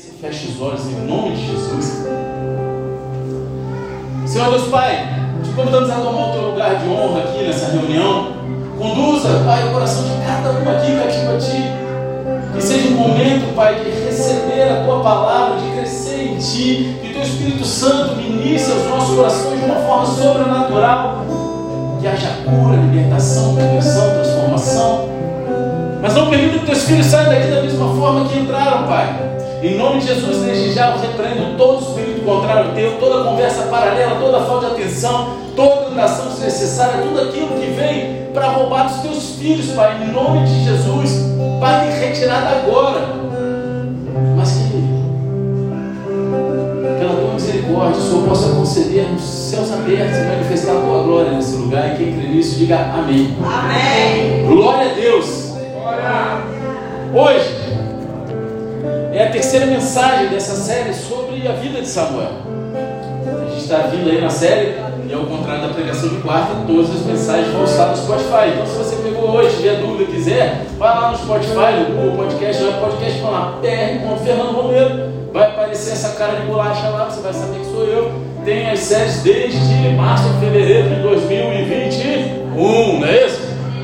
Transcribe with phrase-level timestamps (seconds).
[0.00, 2.06] Feche os olhos em nome de Jesus.
[4.24, 5.06] Senhor Deus Pai,
[5.44, 8.32] te convidamos a tomar o teu lugar de honra aqui nessa reunião.
[8.78, 12.54] Conduza, Pai, o coração de cada um aqui cativo a Ti.
[12.54, 16.98] Que seja um momento, Pai, de receber a Tua palavra, de crescer em Ti.
[17.02, 21.26] Que o Teu Espírito Santo ministre aos nossos corações de uma forma sobrenatural.
[22.00, 25.08] Que haja cura, libertação, conversão, transformação.
[26.00, 29.29] Mas não permita que Teus filhos saiam daqui da mesma forma que entraram, Pai.
[29.62, 34.18] Em nome de Jesus, desde já eu repreendo todo espírito contrário teu, toda conversa paralela,
[34.18, 39.36] toda falta de atenção, toda oração desnecessária, tudo aquilo que vem para roubar os teus
[39.36, 41.26] filhos, Pai, em nome de Jesus,
[41.60, 43.00] Pai, tem retirado agora.
[44.34, 44.82] Mas que,
[46.98, 51.32] pela tua misericórdia, o Senhor possa conceder os céus abertos e manifestar a tua glória
[51.32, 51.92] nesse lugar.
[51.92, 53.36] E quem crê nisso, diga amém.
[53.44, 54.46] Amém.
[54.46, 55.50] Glória a Deus.
[57.12, 57.59] Hoje,
[59.12, 62.30] é a terceira mensagem dessa série sobre a vida de Samuel.
[63.26, 64.76] A gente está vindo aí na série,
[65.08, 68.52] e ao contrário da pregação de quarta, todas as mensagens vão estar no Spotify.
[68.54, 72.62] Então, se você pegou hoje, tiver dúvida, quiser, vai lá no Spotify, no Google Podcast,
[72.62, 74.24] vai no podcast, vai lá, PR.
[74.24, 78.12] Fernando Romero, vai aparecer essa cara de bolacha lá, você vai saber que sou eu.
[78.44, 83.40] Tem as séries desde março a fevereiro de 2021, não é isso?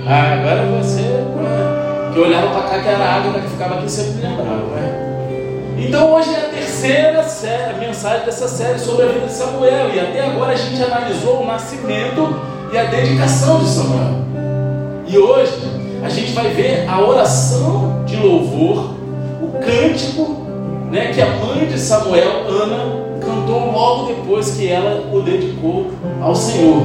[0.07, 4.63] Agora você, né, que olhava para cá que era água, que ficava aqui sempre lembrava,
[4.77, 5.06] né?
[5.79, 9.95] Então hoje é a terceira série, mensagem dessa série sobre a vida de Samuel.
[9.95, 12.41] E até agora a gente analisou o nascimento
[12.73, 14.25] e a dedicação de Samuel.
[15.07, 15.53] E hoje
[16.03, 18.95] a gente vai ver a oração de louvor,
[19.43, 20.47] o cântico
[20.91, 25.91] né, que a mãe de Samuel, Ana, cantou logo depois que ela o dedicou
[26.23, 26.83] ao Senhor.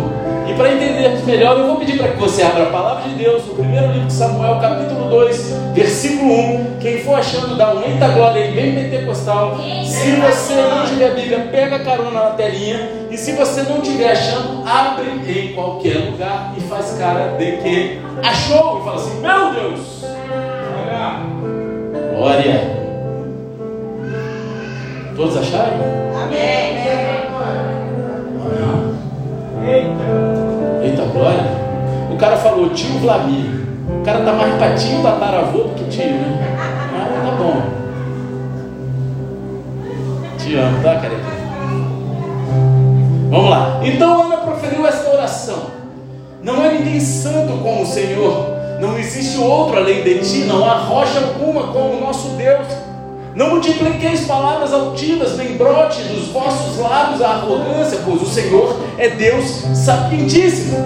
[0.50, 3.46] E para entendermos melhor, eu vou pedir para que você abra a palavra de Deus
[3.46, 6.78] no primeiro livro de Samuel, capítulo 2, versículo 1.
[6.82, 9.58] Quem for achando, dá um eita glória aí, bem pentecostal.
[9.86, 12.90] Se você não tiver a Bíblia, pega a carona na telinha.
[13.10, 18.02] E se você não estiver achando, abre em qualquer lugar e faz cara de que
[18.24, 18.82] achou.
[18.82, 20.02] E fala assim: Meu Deus!
[22.18, 22.81] Glória!
[25.16, 25.78] Todos acharam?
[26.24, 26.72] Amém.
[29.68, 30.84] Eita.
[30.84, 31.46] Eita glória.
[32.12, 33.62] O cara falou tio Vlamir.
[34.00, 36.58] O cara tá mais pra tio tataravô do que tio, né?
[36.60, 37.62] Ah, tá bom.
[40.38, 41.22] Te amo, tá, careca?
[43.30, 43.80] Vamos lá.
[43.84, 45.72] Então Ana proferiu esta oração.
[46.44, 48.50] Não há ninguém santo como o Senhor.
[48.80, 50.46] Não existe outro além de ti.
[50.46, 52.68] Não há rocha alguma como o nosso Deus.
[53.36, 59.10] Não multipliqueis palavras altivas, nem brote dos vossos lábios a arrogância, pois o Senhor é
[59.10, 60.78] Deus sapientíssimo.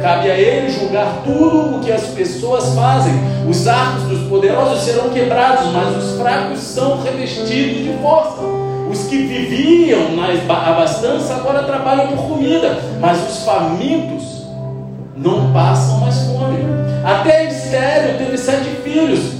[0.00, 3.12] Cabe a Ele julgar tudo o que as pessoas fazem.
[3.48, 8.42] Os arcos dos poderosos serão quebrados, mas os fracos são revestidos de força.
[8.90, 10.28] Os que viviam na
[10.70, 14.44] abastança agora trabalham por comida, mas os famintos
[15.16, 16.58] não passam mais fome.
[17.04, 19.37] Até Estéreo teve sete filhos,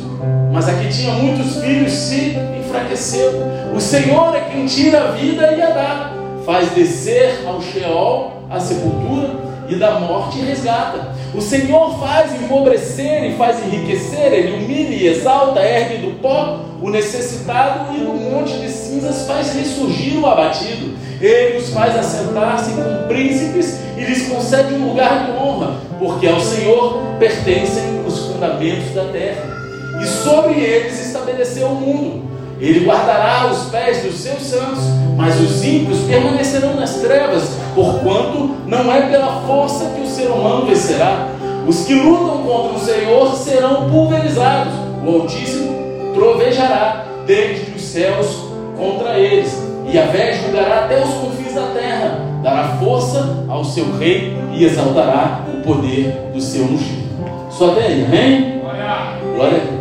[0.58, 3.44] mas a que tinha muitos filhos se enfraqueceu.
[3.72, 6.12] O Senhor é quem tira a vida e a dá,
[6.44, 9.36] faz descer ao Sheol a sepultura
[9.68, 11.12] e da morte resgata.
[11.32, 16.90] O Senhor faz empobrecer e faz enriquecer, ele humilha e exalta, ergue do pó o
[16.90, 20.96] necessitado e do monte de cinzas faz ressurgir o abatido.
[21.20, 26.40] Ele os faz assentar-se com príncipes e lhes concede um lugar de honra, porque ao
[26.40, 29.57] Senhor pertencem os fundamentos da terra
[30.00, 32.22] e sobre eles estabeleceu o mundo.
[32.60, 34.82] Ele guardará os pés dos seus santos,
[35.16, 40.66] mas os ímpios permanecerão nas trevas, porquanto não é pela força que o ser humano
[40.66, 41.28] vencerá.
[41.66, 44.72] Os que lutam contra o Senhor serão pulverizados.
[45.04, 48.38] O Altíssimo trovejará desde os céus
[48.76, 53.96] contra eles, e a vez julgará até os confins da terra, dará força ao seu
[53.96, 57.08] rei e exaltará o poder do seu ungido.
[57.50, 58.60] Só até aí, amém?
[59.36, 59.77] Glória a Deus.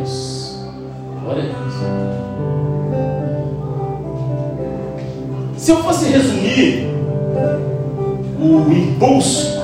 [1.28, 1.74] Glória a Deus.
[5.58, 6.88] Se eu fosse resumir
[8.40, 9.60] o impulso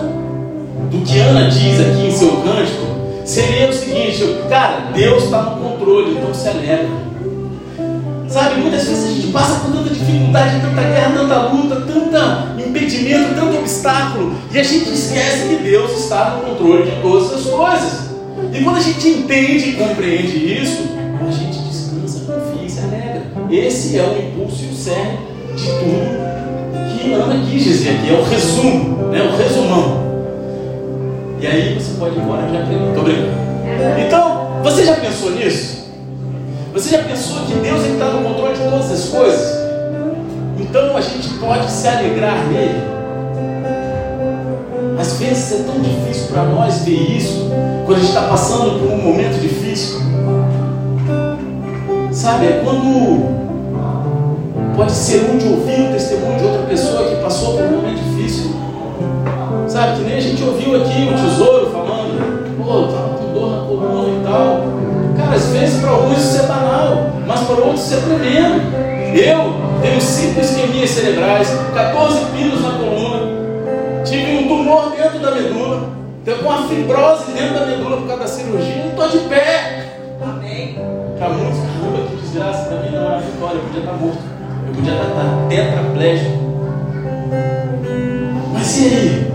[0.91, 2.85] do que Ana diz aqui em seu cântico,
[3.23, 6.89] seria o seguinte: cara, Deus está no controle, então se alegra.
[8.27, 13.35] Sabe, muitas vezes a gente passa por tanta dificuldade, tanta guerra, tanta luta, tanto impedimento,
[13.35, 18.09] tanto obstáculo, e a gente esquece que Deus está no controle de todas as coisas.
[18.51, 20.93] E quando a gente entende e compreende isso,
[21.27, 21.52] a gente
[23.53, 25.19] Esse é o impulso e o cerne
[25.55, 26.23] de tudo
[26.97, 28.09] que Ana quis dizer aqui.
[28.09, 29.21] É o resumo, né?
[29.21, 30.03] o resumão.
[31.39, 32.89] E aí você pode ir embora já aprendeu.
[32.89, 33.43] Estou brincando.
[33.99, 35.83] Então, você já pensou nisso?
[36.73, 39.63] Você já pensou que Deus está no controle de todas as coisas?
[40.59, 42.81] Então a gente pode se alegrar nele.
[44.99, 47.51] Às vezes é tão difícil para nós ver isso
[47.85, 50.12] quando a gente está passando por um momento difícil.
[52.13, 53.43] Sabe, é quando
[54.77, 58.03] pode ser um de ouvir o testemunho de outra pessoa que passou por um momento
[58.03, 58.51] difícil.
[59.67, 63.65] Sabe, que nem a gente ouviu aqui o tesouro falando, pô, tava com dor na
[63.65, 64.63] coluna e tal.
[65.17, 68.61] Cara, às vezes para alguns isso é banal, mas para outros isso é tremendo.
[69.15, 75.89] Eu tenho cinco isquemias cerebrais, 14 pinos na coluna, tive um tumor dentro da medula,
[76.23, 79.97] tenho uma fibrose dentro da medula por causa da cirurgia e estou de pé.
[80.21, 80.77] Amém.
[81.17, 81.72] Para muitos, caramba, que
[82.33, 84.17] desgraça, para mim não é vitória, eu podia estar morto,
[84.67, 86.31] eu podia estar tetraplégico.
[88.51, 89.33] Mas e aí?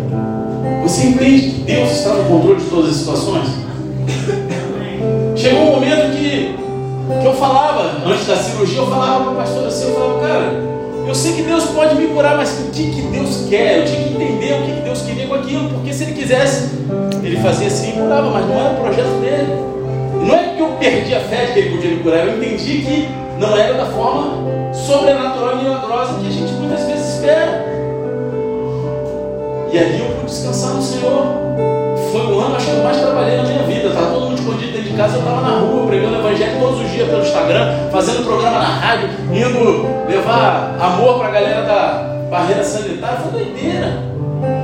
[0.82, 3.48] Você entende que Deus está no controle de todas as situações?
[5.36, 6.56] Chegou um momento que,
[7.20, 10.52] que eu falava, antes da cirurgia, eu falava para o pastor assim, eu falava, cara,
[11.06, 13.78] eu sei que Deus pode me curar, mas o que, que Deus quer?
[13.78, 16.70] Eu tinha que entender o que, que Deus queria com aquilo, porque se Ele quisesse,
[17.22, 19.77] Ele fazia assim e curava, mas não era o projeto dele.
[20.78, 23.08] Perdi a fé de que Ele podia me curar, eu entendi que
[23.38, 27.64] não era da forma sobrenatural e milagrosa que a gente muitas vezes espera.
[29.72, 31.26] E ali eu pude descansar no Senhor.
[32.10, 33.88] Foi o ano, acho que eu mais trabalhei na minha vida.
[33.88, 36.90] Estava todo mundo escondido dentro de casa, eu estava na rua pregando evangelho todos os
[36.90, 42.64] dias pelo Instagram, fazendo programa na rádio, indo levar amor para a galera da barreira
[42.64, 43.18] sanitária.
[43.18, 44.08] Foi doideira.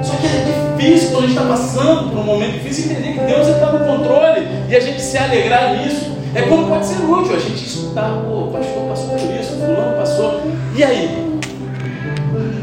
[0.03, 0.45] Só que é
[0.79, 3.85] difícil quando a gente está passando por um momento difícil entender que Deus está no
[3.85, 6.13] controle e a gente se alegrar nisso.
[6.35, 9.59] É como pode ser útil a gente escutar, pô, o pastor passou por isso, o
[9.59, 10.41] fulano passou.
[10.75, 11.39] E aí?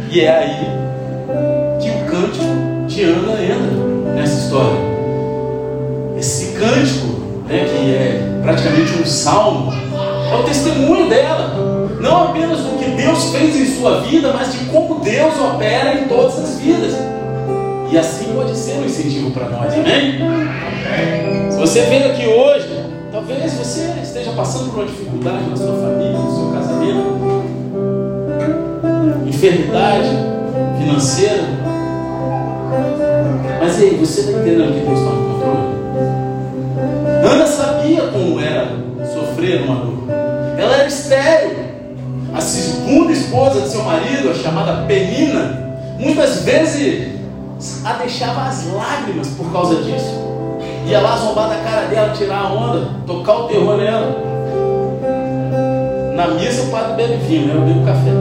[0.10, 0.82] E é aí
[2.12, 2.46] cântico
[2.88, 4.78] de Ana entra nessa história.
[6.18, 7.08] Esse cântico,
[7.48, 11.88] né, que é praticamente um salmo, é o testemunho dela.
[12.02, 16.08] Não apenas do que Deus fez em sua vida, mas de como Deus opera em
[16.08, 16.94] todas as vidas.
[17.90, 20.20] E assim pode ser um incentivo para nós, amém?
[21.52, 26.18] Se você veio aqui hoje, talvez você esteja passando por uma dificuldade na sua família,
[26.18, 27.44] no seu casamento,
[29.28, 30.10] enfermidade
[30.78, 31.62] financeira,
[33.62, 35.60] mas aí, você está entendendo que Deus está no controle?
[37.32, 38.68] Ana sabia como era
[39.14, 40.10] sofrer uma dor.
[40.58, 41.72] Ela era estéreo.
[42.34, 47.20] A segunda esposa de seu marido, a chamada Penina, muitas vezes
[47.86, 50.21] a deixava as lágrimas por causa disso.
[50.86, 54.16] Ia lá zombar da cara dela, tirar a onda, tocar o terror nela.
[56.16, 57.54] Na missa o padre bebe vinho, né?
[57.56, 58.12] eu bebo café.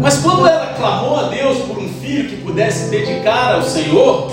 [0.00, 4.30] Mas quando ela clamou a Deus por um filho que pudesse dedicar ao Senhor,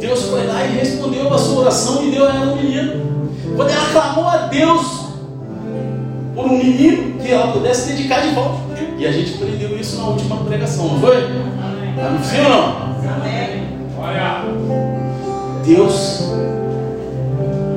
[0.00, 3.30] Deus foi lá e respondeu a sua oração e deu a ela um menino.
[3.54, 5.00] Quando ela clamou a Deus
[6.34, 8.58] por um menino que ela pudesse dedicar de volta.
[8.98, 11.16] E a gente aprendeu isso na última pregação, não foi?
[11.98, 12.22] Amém.
[12.22, 12.90] Sim ou não?
[13.16, 13.68] Amém.
[13.98, 14.44] Olha.
[15.64, 16.30] Deus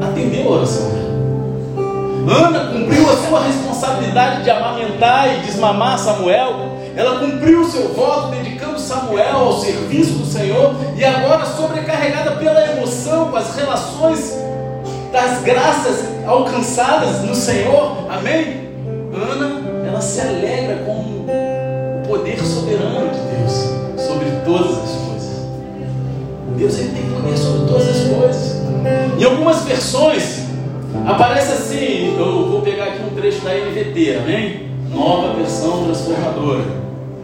[0.01, 1.13] atendeu a oração dela.
[2.25, 6.73] Ana cumpriu a sua responsabilidade de amamentar e desmamar Samuel.
[6.95, 12.71] Ela cumpriu o seu voto, dedicando Samuel ao serviço do Senhor, e agora, sobrecarregada pela
[12.71, 14.37] emoção, com as relações
[15.11, 18.69] das graças alcançadas no Senhor, amém?
[19.13, 23.32] Ana, ela se alegra com o poder soberano de Deus
[26.57, 28.61] Deus ele tem poder sobre todas as coisas.
[29.19, 30.43] Em algumas versões,
[31.05, 34.69] Aparece assim, eu vou pegar aqui um trecho da NVT, amém?
[34.89, 36.63] Nova versão transformadora.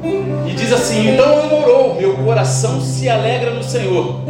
[0.03, 4.21] E diz assim: Então orou, meu coração se alegra no Senhor.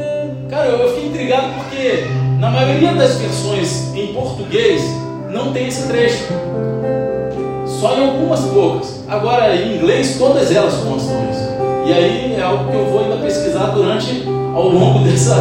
[0.50, 2.06] Cara, eu fiquei intrigado porque
[2.38, 4.84] na maioria das versões em português
[5.32, 6.26] não tem esse trecho.
[7.66, 9.04] Só em algumas poucas.
[9.08, 11.50] Agora, em inglês, todas elas constam isso.
[11.88, 15.36] E aí é algo que eu vou ainda pesquisar durante, ao longo dessa,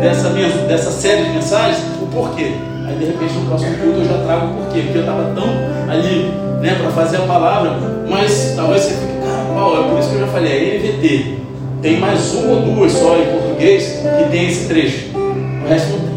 [0.00, 2.52] dessa, dessa série de mensagens, o porquê.
[2.86, 5.44] Aí de repente no próximo culto eu já trago o porquê, porque eu estava tão
[5.88, 7.76] ali, né, para fazer a palavra,
[8.08, 11.40] mas talvez você fique, cara, Paulo, é por isso que eu já falei, é NVT.
[11.82, 15.16] Tem mais uma ou duas só em português que tem esse trecho.
[15.16, 16.10] O resto não tem.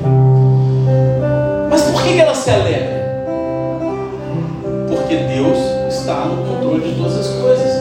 [1.69, 3.03] Mas por que, que ela se alegra?
[4.89, 5.57] Porque Deus
[5.87, 7.71] está no controle de todas as coisas.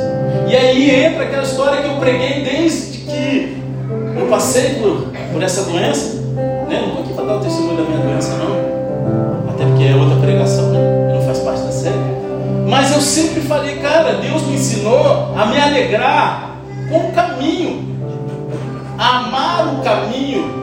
[0.49, 2.42] E aí entra aquela história que eu preguei
[4.33, 6.15] passei por, por essa doença.
[6.15, 6.81] Né?
[6.81, 8.73] Não estou aqui para dar o testemunho da minha doença, não
[9.53, 11.13] até porque é outra pregação, né?
[11.15, 11.95] não faz parte da série.
[12.67, 16.57] Mas eu sempre falei, cara, Deus me ensinou a me alegrar
[16.89, 17.85] com o caminho,
[18.97, 20.63] a amar o caminho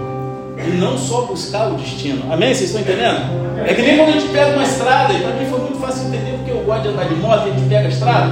[0.66, 2.34] e não só buscar o destino.
[2.34, 2.54] Amém?
[2.54, 3.20] Vocês estão entendendo?
[3.64, 6.08] É que nem quando a gente pega uma estrada, e para mim foi muito fácil
[6.08, 8.28] entender porque eu gosto de andar de moto a gente pega a estrada,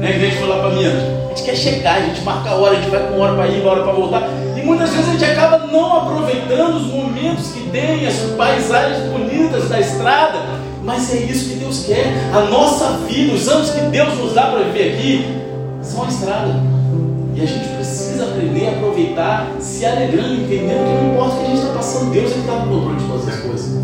[0.00, 0.08] né?
[0.08, 1.20] A gente foi lá para Minas.
[1.26, 3.46] A gente quer chegar, a gente marca a hora, a gente vai com hora para
[3.46, 4.28] ir, uma hora para voltar.
[4.60, 9.68] E muitas vezes a gente acaba não aproveitando os momentos que tem, as paisagens bonitas
[9.68, 10.38] da estrada.
[10.84, 12.12] Mas é isso que Deus quer.
[12.32, 15.24] A nossa vida, os anos que Deus nos dá para viver aqui,
[15.82, 16.54] são a estrada.
[17.34, 21.44] E a gente precisa aprender a aproveitar, se alegrando, entendendo que não importa o que
[21.44, 23.80] a gente está passando, Deus está no controle de todas as coisas.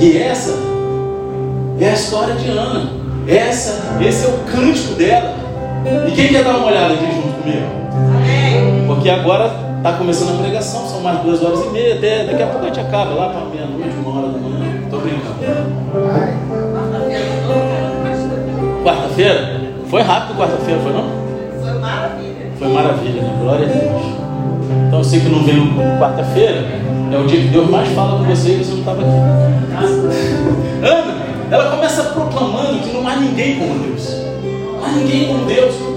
[0.00, 0.54] E essa
[1.80, 2.90] é a história de Ana.
[3.26, 5.34] Essa, esse é o cântico dela.
[6.06, 7.86] E quem quer dar uma olhada aqui junto comigo?
[8.96, 12.46] Porque agora está começando a pregação, são mais duas horas e meia, até daqui a
[12.46, 14.80] pouco a gente acaba, lá para meia-noite, uma hora da manhã.
[14.84, 15.36] Estou brincando.
[18.82, 19.60] Quarta-feira?
[19.90, 21.04] Foi rápido quarta-feira, foi não?
[21.60, 22.52] Foi maravilha.
[22.58, 23.36] Foi maravilha, né?
[23.38, 24.02] Glória a Deus.
[24.88, 26.64] Então você que não veio quarta-feira,
[27.12, 29.10] é o dia que Deus mais fala com você e você não estava aqui.
[30.82, 31.14] Ana,
[31.50, 34.22] ela começa proclamando que não há ninguém como Deus.
[34.72, 35.95] Não há ninguém como Deus.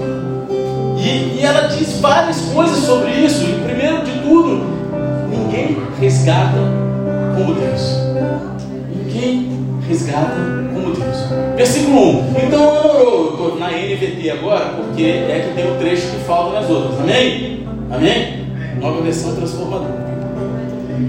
[1.10, 3.44] E, ela diz várias coisas sobre isso.
[3.44, 4.64] E primeiro de tudo,
[5.28, 6.58] ninguém resgata
[7.36, 7.96] como Deus.
[8.94, 9.50] Ninguém
[9.88, 10.36] resgata
[10.72, 11.16] como Deus.
[11.56, 12.46] Versículo 1.
[12.46, 12.80] Então.
[13.00, 17.00] Eu estou na NVT agora, porque é que tem o trecho que falta nas outras.
[17.00, 17.66] Amém?
[17.90, 18.46] Amém?
[18.80, 20.10] Nova versão transformadora.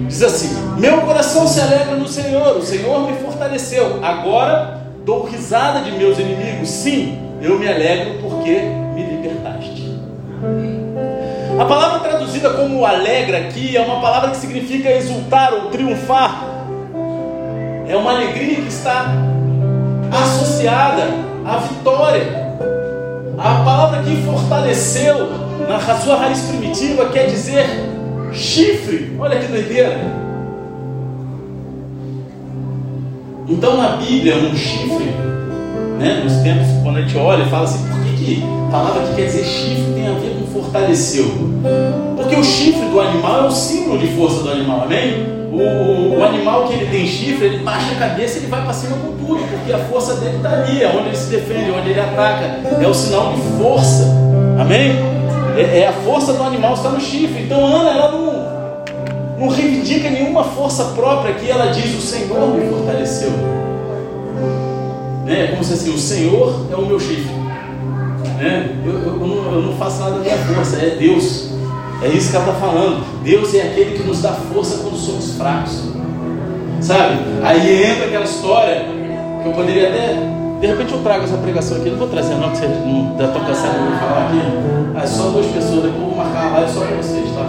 [0.08, 4.00] Diz assim: Meu coração se alegra no Senhor, o Senhor me fortaleceu.
[4.04, 6.70] Agora dou risada de meus inimigos.
[6.70, 8.62] Sim, eu me alegro porque
[8.96, 9.61] me libertaste.
[11.62, 16.44] A palavra traduzida como alegra aqui é uma palavra que significa exultar ou triunfar.
[17.88, 19.06] É uma alegria que está
[20.12, 21.04] associada
[21.46, 22.58] à vitória.
[23.38, 25.30] A palavra que fortaleceu,
[25.70, 27.68] na sua raiz primitiva, quer dizer
[28.34, 29.16] chifre.
[29.20, 30.00] Olha que doideira.
[33.48, 35.14] Então na Bíblia, um chifre,
[36.00, 39.16] né, nos tempos, quando a gente olha e fala assim, por que, que palavra que
[39.16, 41.26] quer dizer chifre tem a ver com fortaleceu?
[42.16, 45.42] Porque o chifre do animal é o símbolo de força do animal, amém?
[45.52, 48.74] O, o, animal que ele tem chifre, ele baixa a cabeça e ele vai para
[48.74, 51.90] cima com tudo, porque a força dele está ali, é onde ele se defende, onde
[51.90, 54.06] ele ataca, é o sinal de força,
[54.58, 54.96] amém?
[55.58, 57.44] É, é a força do animal está no chifre.
[57.44, 62.70] Então Ana, ela não, não reivindica nenhuma força própria aqui, ela diz: O Senhor me
[62.70, 63.32] fortaleceu.
[65.26, 65.46] Né?
[65.46, 67.41] É como se assim: O Senhor é o meu chifre.
[68.42, 68.76] Né?
[68.84, 71.52] Eu, eu, eu, não, eu não faço nada da minha força, é Deus.
[72.02, 73.06] É isso que ela está falando.
[73.24, 75.84] Deus é aquele que nos dá força quando somos fracos.
[76.82, 77.20] Sabe?
[77.44, 78.86] Aí entra aquela história
[79.44, 80.16] que eu poderia até.
[80.60, 81.92] De repente eu trago essa pregação aqui.
[81.92, 84.42] Não vou trazer, não, porque você não já estou cansado de falar aqui.
[85.04, 87.46] É só duas pessoas, depois eu vou marcar uma live só para vocês, tá?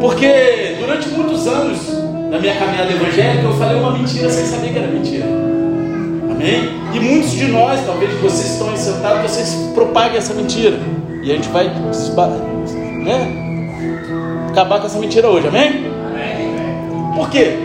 [0.00, 1.78] Porque durante muitos anos
[2.30, 5.45] na minha caminhada evangélica eu falei uma mentira sem saber que era mentira.
[6.36, 6.68] Amém?
[6.92, 10.78] E muitos de nós, talvez vocês estão aí sentados, vocês propaguem essa mentira.
[11.22, 15.90] E a gente vai né, acabar com essa mentira hoje, amém?
[17.14, 17.56] Por quê?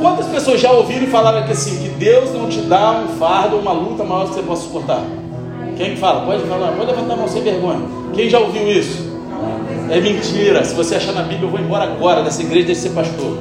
[0.00, 3.56] Quantas pessoas já ouviram e falaram que assim, que Deus não te dá um fardo,
[3.56, 5.02] uma luta maior que você possa suportar?
[5.76, 6.24] Quem que fala?
[6.24, 7.82] Pode falar, pode levantar a mão sem vergonha.
[8.14, 9.14] Quem já ouviu isso?
[9.90, 10.64] É mentira.
[10.64, 13.36] Se você achar na Bíblia, eu vou embora agora dessa igreja, deixa de ser pastor.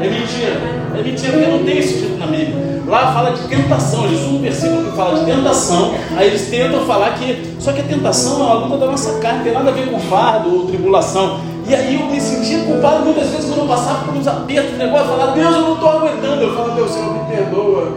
[0.00, 0.60] É mentira.
[0.96, 2.69] É mentira, porque não tem esse título na Bíblia.
[2.90, 4.08] Lá fala de tentação.
[4.08, 5.94] Jesus, um versículo que fala de tentação.
[6.16, 7.54] Aí eles tentam falar que.
[7.60, 10.00] Só que a tentação é uma luta da nossa carne, tem nada a ver com
[10.00, 11.38] fardo ou tribulação.
[11.68, 15.06] E aí eu me sentia culpado muitas vezes quando eu passava por uns apertos negócio,
[15.06, 16.42] falar, Deus, eu não estou aguentando.
[16.42, 17.92] Eu falo, Deus, Senhor, me perdoa.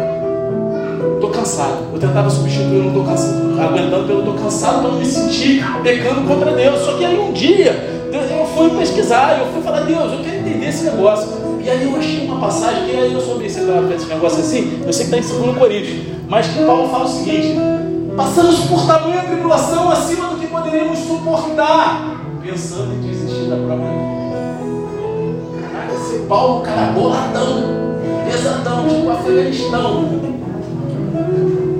[1.15, 1.77] Estou cansado.
[1.91, 6.21] Eu tentava substituir, eu não estou aguentando, eu estou cansado para não me sentir pecando
[6.27, 6.79] contra Deus.
[6.81, 10.67] Só que aí um dia eu fui pesquisar, eu fui falar, Deus, eu quero entender
[10.67, 11.52] esse negócio.
[11.63, 14.39] E aí eu achei uma passagem, que aí eu sou meio separado para esse negócio
[14.39, 17.55] assim, eu sei que está em 2 Coríntios, mas que Paulo fala o seguinte:
[18.17, 24.13] passamos por tamanha tribulação acima do que poderíamos suportar, pensando em desistir da própria vida.
[25.71, 27.97] Caraca, esse Paulo, cara boladão,
[28.29, 30.33] pesadão, tipo Afeganistão.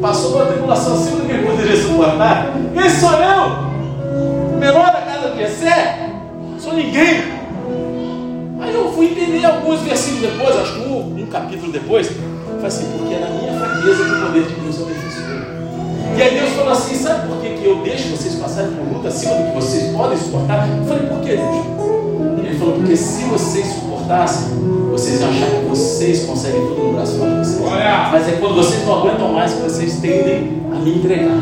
[0.01, 2.53] Passou por tribulação acima do que ele poderia suportar.
[2.73, 4.57] Quem sou eu?
[4.59, 6.09] Menor da casa do Jessé?
[6.57, 7.32] Sou ninguém.
[9.03, 12.07] Fui entender alguns versículos depois, acho que um, um capítulo depois.
[12.07, 16.17] Falei assim, porque é na minha fraqueza que o poder de Deus é aperfeiçoou.
[16.17, 19.09] E aí Deus falou assim: sabe por que, que eu deixo vocês passarem por luta
[19.09, 20.69] acima do que vocês podem suportar?
[20.69, 21.65] Eu falei, por que Deus?
[22.37, 24.47] Ele falou, porque se vocês suportassem,
[24.89, 27.59] vocês iam achar que vocês conseguem tudo no braço de vocês.
[28.09, 31.39] Mas é quando vocês não aguentam mais que vocês tendem a me entregar.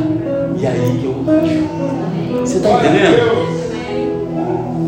[0.58, 2.40] E aí eu acho.
[2.40, 3.62] Você está entendendo?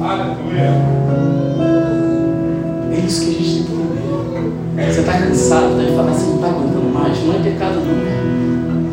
[0.03, 1.02] Aleluia.
[3.13, 4.91] Isso que a gente tem que entender.
[4.91, 7.93] Você está cansado, está falando, você não está aguentando mais, não é pecado não.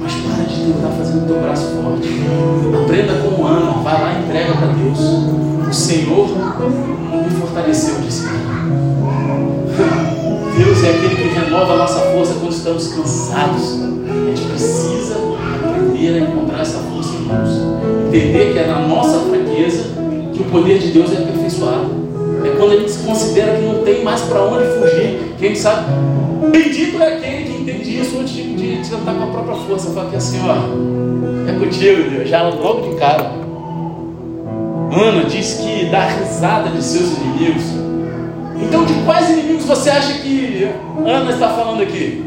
[0.02, 2.08] Mas para de tentar fazer o teu braço forte.
[2.84, 4.98] Aprenda como Ana, vai lá e entrega para Deus.
[5.68, 8.28] O Senhor me fortaleceu, disse
[10.58, 13.80] Deus é aquele que renova a nossa força quando estamos cansados.
[13.80, 15.14] A gente precisa
[15.64, 17.48] aprender a encontrar essa força em Deus.
[18.08, 19.84] Entender que é na nossa fraqueza
[20.34, 21.99] que o poder de Deus é aperfeiçoado.
[22.60, 25.48] É quando a gente se considera que não tem mais para onde fugir, que a
[25.48, 25.86] gente sabe.
[26.52, 29.90] Bendito é aquele que entende isso antes de, de, de tentar com a própria força.
[29.92, 33.32] Fala que assim, ó, é contigo, Deus, já logo de cara.
[34.92, 37.62] Ana diz que dá risada de seus inimigos.
[38.62, 40.68] Então, de quais inimigos você acha que
[41.06, 42.22] Ana está falando aqui?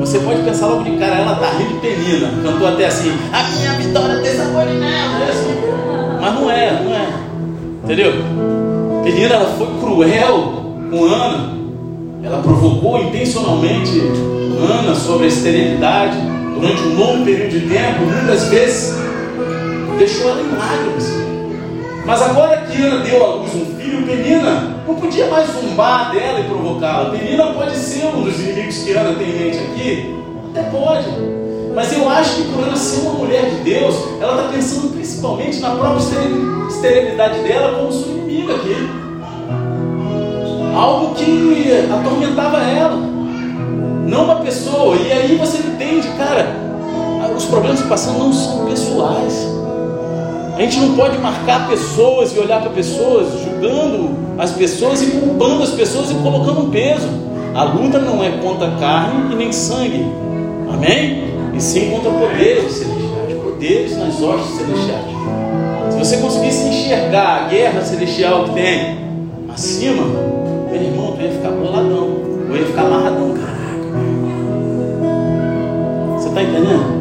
[0.00, 2.28] Você pode pensar logo de cara, ela está rindo de penina.
[2.42, 5.24] Cantou até assim, a minha vitória tem sabor em nada.
[5.24, 6.20] É assim.
[6.20, 7.19] Mas não é, não é.
[7.84, 8.12] Entendeu?
[9.02, 10.52] Penina ela foi cruel
[10.90, 11.54] com Ana.
[12.22, 14.00] Ela provocou intencionalmente
[14.60, 16.18] Ana sobre a esterilidade
[16.54, 18.94] durante um longo período de tempo, muitas vezes
[19.98, 21.10] deixou ela em lágrimas.
[22.04, 26.40] Mas agora que Ana deu à luz um filho, Penina não podia mais zombar dela
[26.40, 27.10] e provocá-la.
[27.10, 30.16] Penina pode ser um dos inimigos que Ana tem em mente aqui,
[30.50, 31.06] até pode.
[31.80, 35.60] Mas eu acho que por ela ser uma mulher de Deus, ela está pensando principalmente
[35.60, 36.04] na própria
[36.68, 38.76] esterilidade dela como sua inimiga aqui.
[40.76, 42.98] Algo que atormentava ela.
[44.06, 44.94] Não uma pessoa.
[44.94, 46.54] E aí você entende, cara,
[47.34, 49.48] os problemas que passam não são pessoais.
[50.54, 55.62] A gente não pode marcar pessoas e olhar para pessoas, julgando as pessoas e culpando
[55.62, 57.08] as pessoas e colocando um peso.
[57.54, 60.04] A luta não é contra carne e nem sangue.
[60.70, 61.29] Amém?
[61.60, 65.04] E sim contra poderes celestiais, poderes nas hostes celestiais.
[65.90, 68.98] Se você conseguisse enxergar a guerra celestial que tem
[69.46, 70.06] acima,
[70.72, 72.16] meu irmão, tu ia ficar boladão,
[72.48, 73.34] ou ia ficar amarradão.
[73.34, 73.98] Caraca,
[76.16, 77.00] você está entendendo?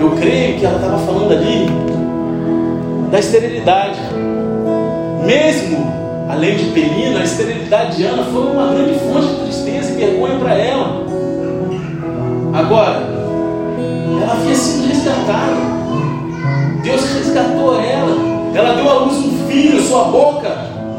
[0.00, 1.68] Eu creio que ela estava falando ali
[3.12, 4.00] da esterilidade.
[5.24, 5.86] Mesmo
[6.28, 10.36] além de Penina, a esterilidade de Ana foi uma grande fonte de tristeza e vergonha
[10.40, 11.05] para ela.
[12.56, 13.02] Agora,
[14.22, 15.56] ela havia sido resgatada.
[16.82, 18.16] Deus resgatou ela.
[18.54, 20.56] Ela deu à luz um filho, sua boca.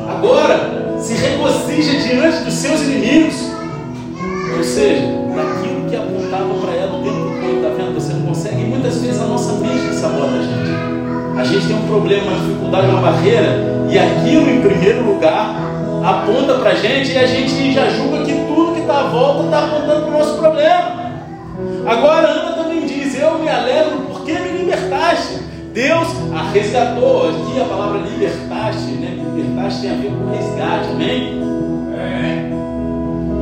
[0.08, 3.52] Agora se regozija diante dos seus inimigos.
[4.56, 5.02] Ou seja,
[5.36, 7.96] daquilo que apontava para ela o tempo todo, está vendo?
[7.96, 8.62] Você não consegue.
[8.62, 11.40] E muitas vezes a nossa mente sabota a gente.
[11.40, 15.56] A gente tem um problema, uma dificuldade, uma barreira, e aquilo em primeiro lugar
[16.06, 19.46] aponta para a gente e a gente já julga que tudo que está à volta
[19.46, 21.07] está apontando para o nosso problema.
[21.88, 25.40] Agora Ana também diz: Eu me alegro porque me libertaste.
[25.74, 27.30] Deus a resgatou.
[27.30, 29.18] Aqui a palavra libertaste, né?
[29.34, 31.42] Libertaste tem a ver com resgate, amém?
[31.96, 32.50] É.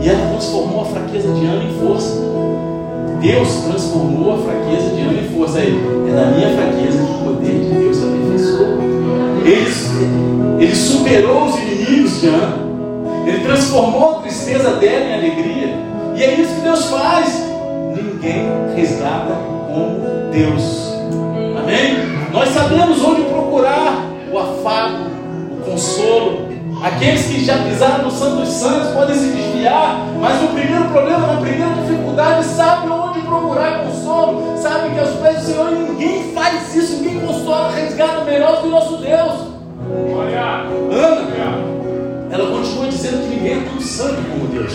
[0.03, 2.21] E ela transformou a fraqueza de Ana em força.
[3.19, 5.57] Deus transformou a fraqueza de Ana em força.
[5.57, 5.73] Aí,
[6.07, 8.77] é na minha fraqueza que o poder de Deus se aperfeiçoou.
[9.43, 12.57] Ele, ele superou os inimigos de Ana.
[13.25, 15.79] Ele transformou a tristeza dela em alegria.
[16.15, 17.44] E é isso que Deus faz
[18.25, 19.33] ninguém resgata
[19.67, 20.95] como Deus.
[21.57, 21.95] Amém?
[22.31, 25.05] Nós sabemos onde procurar o afago,
[25.51, 26.45] o consolo.
[26.83, 31.27] Aqueles que já pisaram no Santo dos Santos podem se desviar, mas no primeiro problema,
[31.27, 34.57] na primeira dificuldade, sabe onde procurar consolo.
[34.57, 38.71] Sabe que aos pés do Senhor ninguém faz isso, ninguém consola, resgata melhor que o
[38.71, 39.55] nosso Deus.
[40.91, 41.25] Ana,
[42.31, 44.73] ela continua dizendo que ninguém é tão santo como Deus.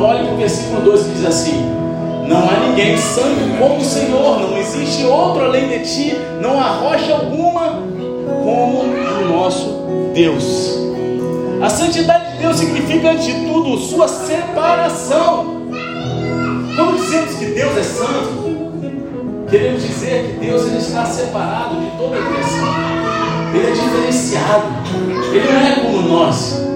[0.00, 1.62] Então olhe para o versículo 12 que diz assim:
[2.26, 6.68] Não há ninguém santo como o Senhor, não existe outro além de ti, não há
[6.70, 7.82] rocha alguma
[8.42, 9.84] como o nosso
[10.14, 10.78] Deus.
[11.60, 15.68] A santidade de Deus significa, ante tudo, sua separação.
[16.74, 18.56] Quando dizemos que Deus é santo,
[19.50, 22.74] queremos dizer que Deus ele está separado de toda a criação.
[23.54, 24.64] Ele é diferenciado.
[25.30, 26.69] Ele não é como nós.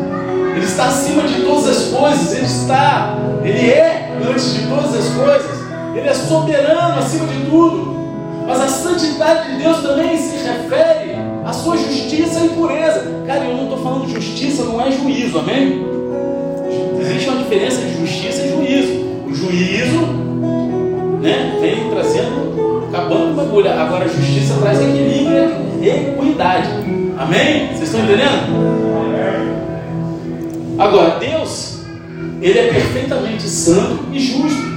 [0.55, 5.09] Ele está acima de todas as coisas, Ele está, Ele é antes de todas as
[5.09, 5.61] coisas,
[5.95, 7.95] Ele é soberano acima de tudo.
[8.47, 13.03] Mas a santidade de Deus também se refere à sua justiça e pureza.
[13.27, 15.87] Cara, eu não estou falando justiça, não é juízo, amém?
[17.01, 19.05] Existe uma diferença de justiça e juízo.
[19.27, 19.99] O juízo
[21.23, 23.71] né, vem trazendo, acabando com bagulho.
[23.71, 26.69] Agora a justiça traz equilíbrio e equidade.
[27.19, 27.69] Amém?
[27.69, 29.64] Vocês estão entendendo?
[30.79, 31.79] Agora, Deus,
[32.41, 34.75] Ele é perfeitamente santo e justo.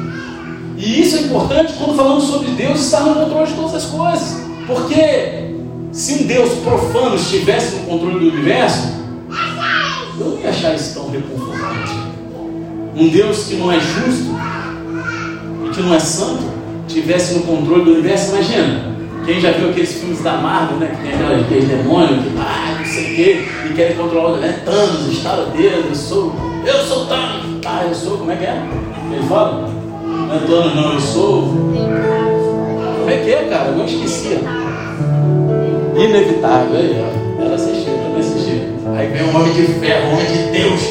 [0.78, 4.42] E isso é importante quando falamos sobre Deus estar no controle de todas as coisas.
[4.68, 5.56] Porque
[5.92, 8.90] se um Deus profano estivesse no controle do universo,
[10.20, 11.92] eu não ia achar isso tão reconfortante.
[12.96, 14.36] Um Deus que não é justo
[15.66, 16.58] e que não é santo
[16.88, 18.97] tivesse no controle do universo, imagina.
[19.28, 20.90] Quem já viu aqueles filmes da Marvel, né?
[20.96, 24.62] Que tem aqueles demônios que, ah, não sei o quê, e querem controlar o né?
[24.64, 26.34] Thanos, estala dedo, eu sou,
[26.66, 27.60] eu sou Thanos.
[27.66, 28.64] Ah, eu sou, como é que é?
[29.12, 29.68] Ele fala?
[29.68, 31.42] Não é Thanos, não, eu sou.
[31.42, 33.68] Como é que é, cara?
[33.68, 34.40] Eu não esquecia.
[35.98, 37.44] Inevitável, aí, ó.
[37.44, 38.62] Ela assistiu, também assistiu.
[38.96, 40.82] Aí vem um homem de ferro, homem de Deus.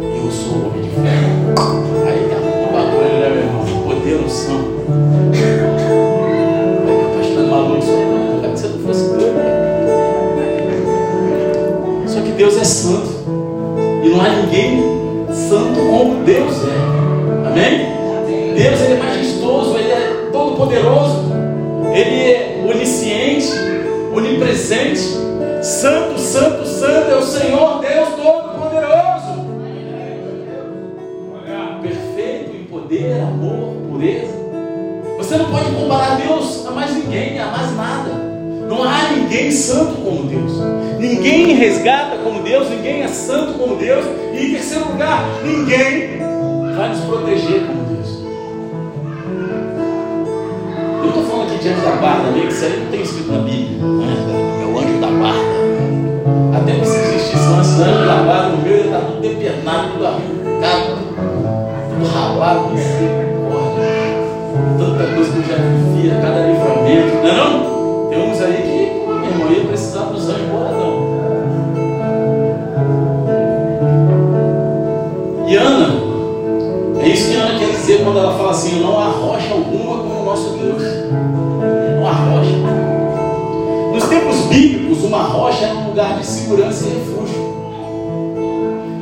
[0.00, 1.52] Eu sou homem de ferro.
[2.06, 3.62] Aí tá um bagulho, né, meu irmão?
[3.84, 5.71] Poder no santo.
[12.42, 13.08] Deus é santo.
[14.02, 14.82] E não há ninguém
[15.32, 17.48] santo como Deus é.
[17.48, 17.86] Amém?
[18.56, 21.22] Deus ele é majestoso, ele é todo poderoso,
[21.94, 23.52] ele é onisciente,
[24.12, 25.22] onipresente.
[25.62, 29.46] Santo, santo, santo é o Senhor Deus Todo-Poderoso.
[31.80, 34.34] Perfeito em poder, amor, pureza.
[35.16, 38.31] Você não pode comparar Deus a mais ninguém, a mais nada.
[38.68, 40.52] Não há ninguém santo como Deus.
[40.98, 44.04] Ninguém resgata como Deus, ninguém é santo como Deus.
[44.32, 46.18] E em terceiro lugar, ninguém
[46.76, 48.22] vai nos proteger como Deus.
[51.02, 53.38] Eu estou falando aqui diante da guarda, meio que isso aí não tem escrito na
[53.38, 53.78] Bíblia.
[53.78, 54.62] Né?
[54.62, 55.52] É o anjo da guarda.
[56.56, 60.06] Até que se existisse um anjo da guarda no meio, ele está tudo depernado, tudo
[60.06, 60.98] arrancado,
[61.90, 63.32] tudo ralado, misericórdia.
[64.78, 67.71] Tanta coisa que eu já vivia, cada livramento, não é não?
[68.12, 71.02] Tem uns aí que, meu irmão, ia precisar dos anjos boladão.
[75.48, 75.94] E Ana,
[77.00, 80.20] é isso que Ana quer dizer quando ela fala assim: não há rocha alguma como
[80.20, 80.82] o nosso Deus.
[81.96, 82.56] Não há rocha.
[83.94, 87.42] Nos tempos bíblicos, uma rocha é um lugar de segurança e refúgio.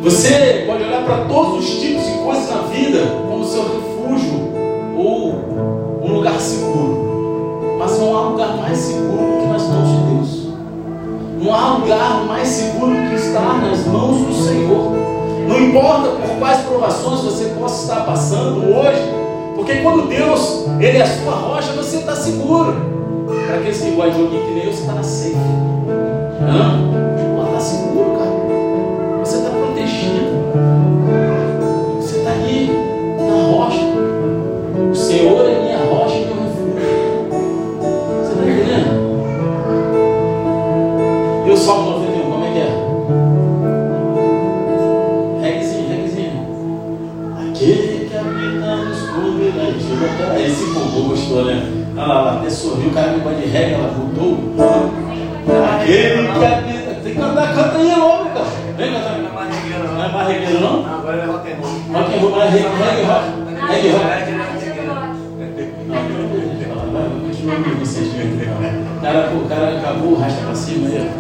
[0.04, 4.52] Você pode olhar para todos os tipos de coisas na vida como seu refúgio
[4.96, 5.34] ou
[6.00, 6.89] um lugar seguro.
[8.40, 10.48] Lugar mais seguro que nas mãos de Deus.
[11.42, 14.92] Não há lugar mais seguro que estar nas mãos do Senhor.
[15.46, 19.02] Não importa por quais provações você possa estar passando hoje,
[19.54, 22.74] porque quando Deus ele é a sua rocha, você está seguro.
[23.46, 25.36] Para aqueles que gostam de que nem eu, você está na safe.
[53.50, 54.38] Regra, ela voltou.
[55.74, 56.90] Aquele que habita.
[57.02, 58.46] Tem que cantar, canta aí logo, cara.
[58.76, 59.18] Vem cantar.
[59.18, 60.80] Não é mais regueiro, não.
[60.80, 60.94] É?
[60.94, 61.72] Agora é rock and roll.
[61.92, 63.24] Rock and roll, mas é reggae rock.
[63.68, 64.40] Reggae rock.
[68.92, 71.10] O cara, o cara acabou, rasta para cima aí.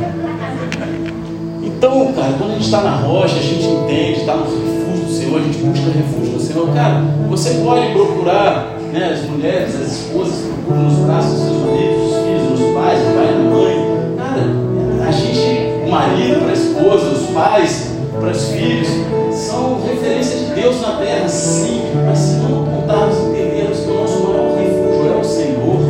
[1.62, 5.12] Então, cara, quando a gente está na rocha, a gente entende, está no refúgio do
[5.12, 6.74] Senhor, a gente busca refúgio do Senhor.
[6.74, 12.02] Cara, você pode procurar né, as mulheres, as esposas, procuram nos braços dos seus maridos,
[12.02, 14.16] os filhos, os pais, o pai e a mãe.
[14.16, 18.88] Cara, a gente, o marido para a esposa, os pais para os filhos,
[19.32, 24.22] são referências de Deus na terra, sim, mas se não apontarmos, entendermos que o nosso
[24.24, 25.80] maior refúgio é o Senhor,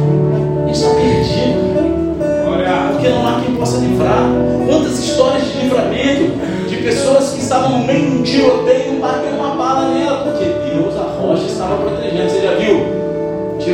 [0.63, 1.71] a gente está perdido
[3.01, 4.29] porque não há quem possa livrar.
[4.69, 9.40] Quantas histórias de livramento de pessoas que estavam no meio de um tiroteio e não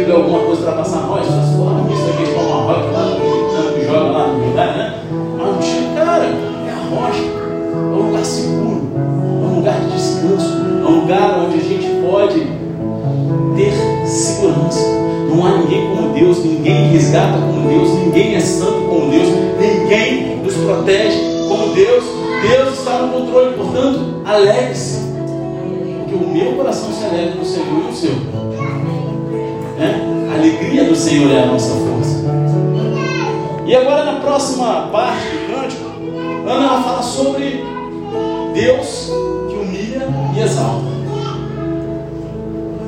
[0.06, 1.24] Tiro de alguma coisa para passar a rocha?
[1.24, 4.94] Vocês falam isso aqui, toma uma rocha lá no joga lá no lugar, né?
[5.36, 9.92] Mas um tiro, cara, é a rocha, é um lugar seguro, é um lugar de
[9.92, 12.46] descanso, é um lugar onde a gente pode
[13.56, 14.80] ter segurança.
[15.28, 20.36] Não há ninguém como Deus, ninguém resgata como Deus, ninguém é santo como Deus, ninguém
[20.36, 22.04] nos protege como Deus.
[22.48, 25.00] Deus está no controle, portanto, alegre-se.
[25.98, 28.55] Porque o meu coração se alegra no Senhor e o seu.
[30.66, 32.24] A alegria do Senhor é a nossa força.
[33.64, 35.84] E agora na próxima parte do cântico,
[36.44, 37.64] Ana fala sobre
[38.52, 39.12] Deus
[39.48, 40.86] que humilha e exalta.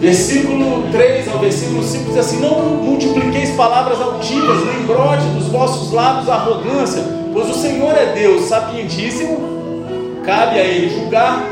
[0.01, 5.93] Versículo 3 ao versículo 5 diz assim: Não multipliqueis palavras altivas, nem brote dos vossos
[5.93, 9.39] lábios a arrogância, pois o Senhor é Deus sapientíssimo,
[10.25, 11.45] cabe a Ele julgar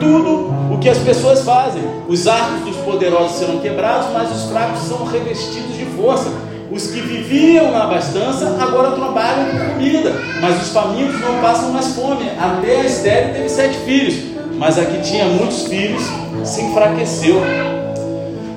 [0.00, 0.51] tudo
[0.82, 1.82] que as pessoas fazem.
[2.08, 6.30] Os arcos dos poderosos serão quebrados, mas os fracos são revestidos de força.
[6.70, 11.94] Os que viviam na abastança agora trabalham com comida, mas os famintos não passam mais
[11.94, 12.30] fome.
[12.40, 14.14] Até a Estéreo teve sete filhos,
[14.58, 16.02] mas a que tinha muitos filhos
[16.44, 17.40] se enfraqueceu.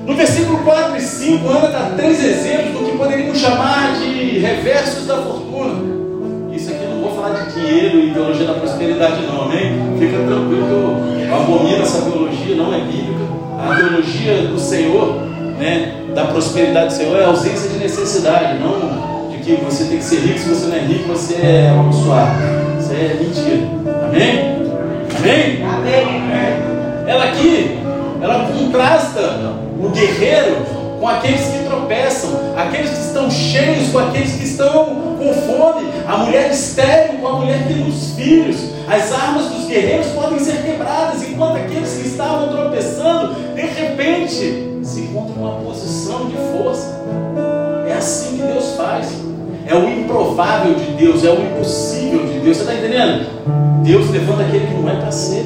[0.04, 5.06] No versículo 4 e 5, Ana dá três exemplos do que poderíamos chamar de reversos
[5.06, 5.74] da fortuna.
[6.52, 9.98] Isso aqui eu não vou falar de dinheiro e teologia da prosperidade, não, amém?
[9.98, 13.26] Fica tranquilo que eu abomino essa teologia, não é bíblica.
[13.58, 15.26] A teologia do Senhor
[15.58, 19.98] né, da prosperidade do Senhor é a ausência de necessidade, não de que você tem
[19.98, 22.36] que ser rico, se você não é rico, você é amaldiçoado.
[22.78, 23.68] Isso é mentira.
[24.06, 24.56] Amém?
[25.18, 25.64] Amém?
[25.64, 26.06] Amém.
[27.06, 27.78] Ela aqui,
[28.20, 29.20] ela contrasta
[29.80, 30.56] o guerreiro
[31.00, 34.84] com aqueles que tropeçam, aqueles que estão cheios com aqueles que estão
[35.18, 38.75] com fome, a mulher estéril com a mulher que nos filhos.
[38.88, 45.00] As armas dos guerreiros podem ser quebradas, enquanto aqueles que estavam tropeçando, de repente, se
[45.00, 47.04] encontra numa posição de força.
[47.88, 49.08] É assim que Deus faz.
[49.66, 52.58] É o improvável de Deus, é o impossível de Deus.
[52.58, 53.26] Você está entendendo?
[53.82, 55.44] Deus levanta aquele que não é para ser.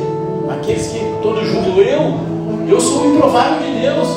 [0.51, 2.21] Aqueles que todos juntos, eu,
[2.69, 4.09] eu sou o improvável de Deus.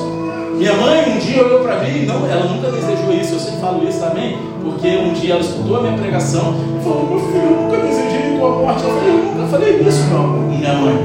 [0.57, 3.87] Minha mãe um dia olhou para mim, não, ela nunca desejou isso, eu sempre falo
[3.87, 7.61] isso também, porque um dia ela escutou a minha pregação e falou, meu filho, eu
[7.63, 8.83] nunca desejei morte.
[8.83, 10.95] Eu falei, eu nunca falei isso, não, minha mãe,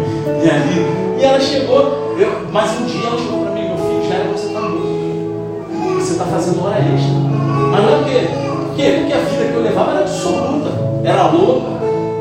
[0.40, 0.88] minha vida.
[1.18, 3.68] E ela chegou, eu, mas um dia ela chegou para mim,
[4.08, 4.88] já era você está morto.
[5.96, 7.12] Você está fazendo hora extra.
[7.70, 8.28] Mas não é o quê?
[8.30, 8.96] Por quê?
[8.98, 10.70] Porque a vida que eu levava era absoluta.
[11.04, 11.68] Era louca,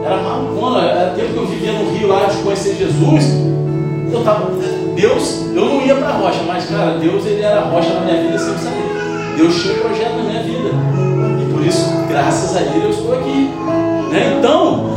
[0.05, 0.81] era malucona.
[0.81, 3.25] Era tempo que eu vivia no Rio lá de conhecer Jesus.
[4.11, 4.51] Eu tava.
[4.95, 8.01] Deus, eu não ia para a rocha, mas cara, Deus ele era a rocha na
[8.01, 8.87] minha vida sem saber.
[9.37, 10.69] Deus tinha um projeto na minha vida.
[11.39, 13.51] E por isso, graças a Ele, eu estou aqui.
[14.11, 14.37] Né?
[14.39, 14.89] Então,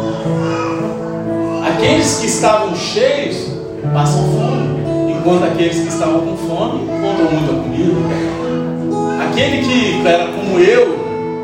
[1.66, 3.50] aqueles que estavam cheios
[3.92, 4.80] passam fome
[5.20, 7.94] enquanto aqueles que estavam com fome encontram muita comida.
[9.22, 10.98] Aquele que era como eu,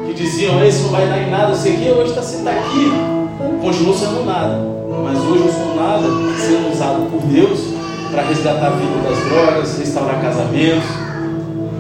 [0.07, 2.91] que diziam, esse não vai dar em nada, sei que hoje está sentado aqui,
[3.61, 4.59] continuou sendo nada.
[5.05, 6.03] Mas hoje eu sou nada,
[6.39, 7.61] sendo usado por Deus
[8.11, 10.89] para resgatar a vida das drogas, restaurar casamentos.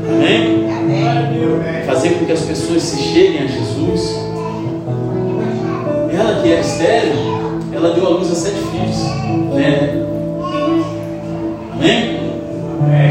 [0.08, 0.70] Amém?
[0.70, 1.86] Amém?
[1.86, 4.16] Fazer com que as pessoas se cheguem a Jesus.
[6.16, 7.12] Ela que é estéreo,
[7.74, 8.96] ela deu a luz a sete filhos.
[9.54, 10.02] Né?
[11.74, 12.16] Amém?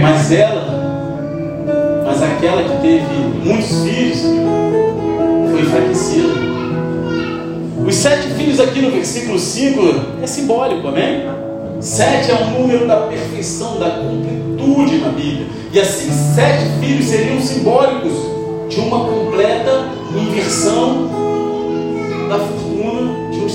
[0.01, 3.05] Mas ela, mas aquela que teve
[3.43, 4.21] muitos filhos,
[5.51, 6.33] foi enfraquecida.
[7.85, 9.81] Os sete filhos aqui no versículo 5
[10.23, 11.25] é simbólico, amém?
[11.79, 15.45] Sete é um número da perfeição, da completude na Bíblia.
[15.71, 18.13] E assim, sete filhos seriam simbólicos
[18.67, 19.85] de uma completa
[20.19, 21.14] inversão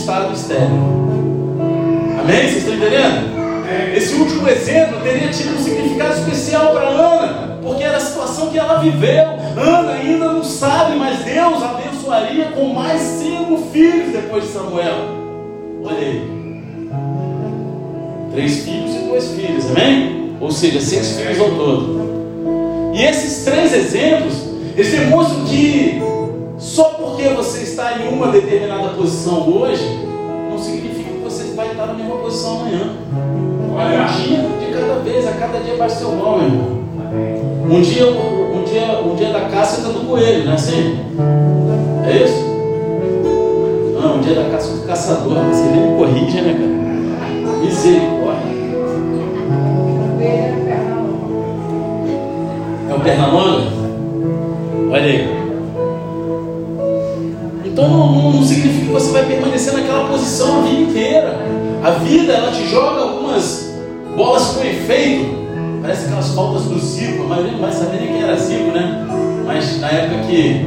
[0.00, 0.70] estado estéreo.
[2.20, 2.42] Amém?
[2.42, 3.40] Vocês estão entendendo?
[3.94, 8.58] Esse último exemplo teria tido um significado especial para Ana, porque era a situação que
[8.58, 9.24] ela viveu.
[9.56, 14.96] Ana ainda não sabe, mas Deus abençoaria com mais cinco filhos depois de Samuel.
[15.84, 16.40] Olha aí.
[18.32, 20.36] Três filhos e dois filhos, amém?
[20.40, 22.92] Ou seja, seis filhos ao todo.
[22.94, 24.34] E esses três exemplos,
[24.76, 26.00] eles demonstram que
[26.58, 30.06] só porque você está em uma determinada posição hoje,
[30.50, 32.92] não significa que você vai estar na mesma posição amanhã.
[33.10, 36.80] Um dia de cada vez, a cada dia bate seu nome, irmão.
[37.70, 40.98] Um dia, um dia, um dia da caça do coelho, não é assim?
[42.06, 42.50] É isso?
[43.98, 45.38] Não, um dia da caça do caçador.
[45.44, 47.56] Você nem me corrige, né, cara?
[47.64, 48.50] Misericórdia.
[52.90, 53.66] É o Pernalonga?
[54.90, 55.29] Olha aí.
[58.90, 61.38] Que você vai permanecer naquela posição a vida inteira.
[61.82, 63.72] A vida ela te joga algumas
[64.16, 65.30] bolas com efeito.
[65.80, 67.22] Parece aquelas faltas do Zico.
[67.22, 69.06] A maioria não vai saber nem quem era Zico, né?
[69.46, 70.66] Mas na época que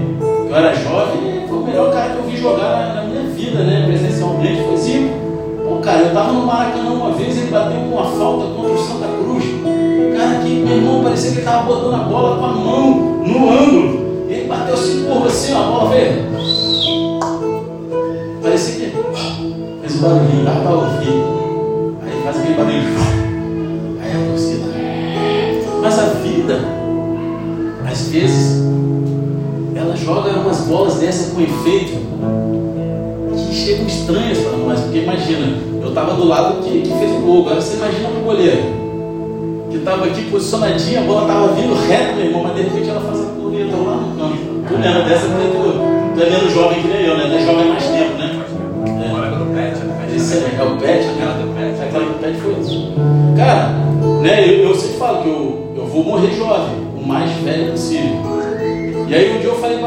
[0.50, 3.86] eu era jovem, foi o melhor cara que eu vi jogar na, minha vida, né?
[3.88, 5.10] Presencialmente, foi Zico.
[5.68, 9.08] Pô, cara, eu tava no Maracanã uma vez, ele bateu uma falta contra o Santa
[9.08, 9.44] Cruz.
[10.18, 12.90] Cara, que meu irmão parecia que ele tava botando a bola com a mão
[13.26, 14.28] no ângulo.
[14.30, 16.73] Ele bateu assim, porra, assim, ó, a bola veio.
[18.44, 18.92] Parecia que
[19.82, 21.24] fez um barulhinho, dá pra ouvir.
[22.04, 23.24] Aí faz aquele barulho.
[25.82, 26.60] Mas a vida,
[27.90, 28.64] às vezes,
[29.76, 31.98] ela joga umas bolas dessa com efeito
[33.36, 34.80] que chegam estranhas para nós.
[34.82, 37.42] Porque imagina, eu estava do lado que, que fez o gol.
[37.46, 38.64] Agora você imagina o goleiro
[39.72, 43.02] que estava aqui posicionadinho, a bola estava vindo reto, meu irmão, mas de repente ela
[43.02, 44.38] faz a coleta lá no canto.
[44.68, 47.26] Tu lembra dessa tu, tu é menos jovem que nem eu, né?
[47.28, 48.23] Tu é jovem mais tempo, né?
[50.34, 50.38] É.
[50.38, 51.24] É, é o pet, né?
[51.88, 52.94] Aquela do pet foi isso.
[53.38, 53.70] Cara,
[54.22, 58.18] né, eu, eu sempre falo que eu, eu vou morrer jovem, o mais velho possível.
[59.08, 59.78] E aí um dia eu falei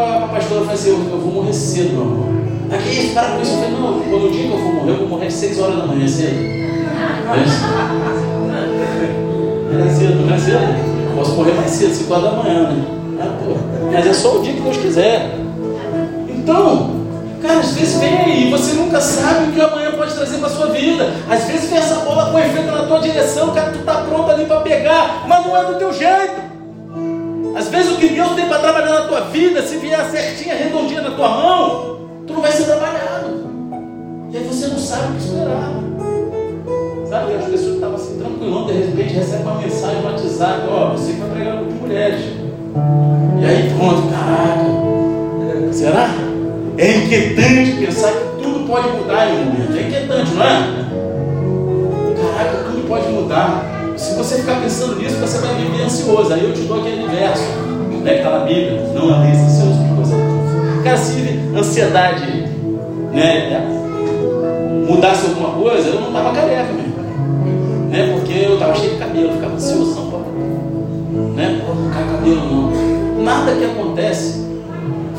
[1.52, 2.26] cedo, meu amor.
[2.70, 3.52] Aqui, isso, para com isso.
[3.52, 5.60] Eu falei, não, quando o dia que eu for morrer, eu vou morrer às 6
[5.60, 6.36] horas da manhã cedo.
[6.36, 7.42] É?
[9.84, 11.14] É cedo, não é cedo?
[11.16, 12.84] Posso morrer mais cedo, 5 horas da manhã, né?
[13.18, 15.34] É, Mas é só o dia que Deus quiser.
[16.28, 16.90] Então,
[17.40, 20.66] cara, às vezes vem e você nunca sabe o que amanhã pode trazer para sua
[20.66, 21.12] vida.
[21.28, 24.46] Às vezes vem essa bola com efeito na tua direção, cara, tu tá pronto ali
[24.46, 26.46] para pegar, mas não é do teu jeito.
[27.56, 31.02] Às vezes o que Deus tem para trabalhar na tua vida, se vier certinha, redondinha
[31.02, 33.46] na tua mão, tu não vai ser trabalhado.
[34.30, 35.72] E aí você não sabe o que esperar.
[37.08, 41.12] Sabe, as pessoas estavam assim tranquilão, de repente recebe uma mensagem no WhatsApp, ó, você
[41.12, 42.20] que vai pregar de mulheres.
[43.40, 45.72] E aí pronto, caraca.
[45.72, 46.08] Será?
[46.78, 48.25] É inquietante pensar que
[48.66, 49.76] pode mudar em um momento.
[49.76, 50.86] É inquietante, não é?
[52.36, 53.64] Caraca, tudo pode mudar.
[53.96, 56.32] Se você ficar pensando nisso, você vai viver ansioso.
[56.32, 57.44] Aí eu te dou aquele verso,
[58.02, 58.90] né, que está na Bíblia.
[58.94, 60.16] Não andeis ansioso por coisa
[60.84, 62.44] Cara, se ansiedade
[63.12, 63.66] né,
[64.86, 66.96] mudasse alguma coisa, eu não estava careca mesmo.
[67.88, 70.06] Né, porque eu estava cheio de cabelo, ficava ansioso.
[71.12, 73.24] Não, né, cai cabelo não.
[73.24, 74.44] Nada que acontece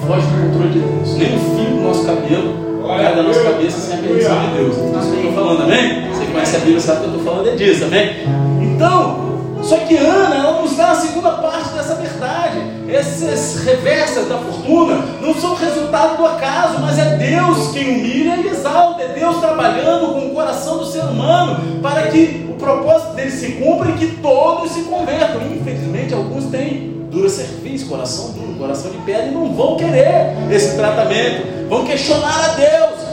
[0.05, 1.17] foge do controle de Deus.
[1.17, 4.77] Nem o fio do nosso cabelo cai da nossa cabeça sem a permissão de Deus.
[4.77, 6.09] Então, isso que eu estou falando, amém?
[6.09, 8.15] Você conhece a Bíblia, sabe que eu estou falando é disso, amém?
[8.61, 9.27] Então,
[9.61, 12.59] só que Ana, ela nos dá a segunda parte dessa verdade.
[12.87, 18.47] Essas reversas da fortuna não são resultado do acaso, mas é Deus quem humilha e
[18.47, 19.01] exalta.
[19.01, 23.53] É Deus trabalhando com o coração do ser humano para que o propósito dele se
[23.53, 25.41] cumpra e que todos se convertam.
[25.41, 30.75] Infelizmente, alguns têm dura serviço, coração duro, coração de pedra e não vão querer esse
[30.75, 31.67] tratamento.
[31.69, 33.07] Vão questionar a Deus.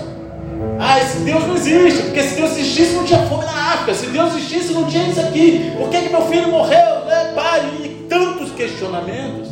[0.79, 4.07] Ah, esse Deus não existe, porque se Deus existisse não tinha fome na África, se
[4.07, 7.63] Deus existisse não tinha isso aqui, por que, que meu filho morreu, né, pai?
[7.83, 9.49] E tantos questionamentos.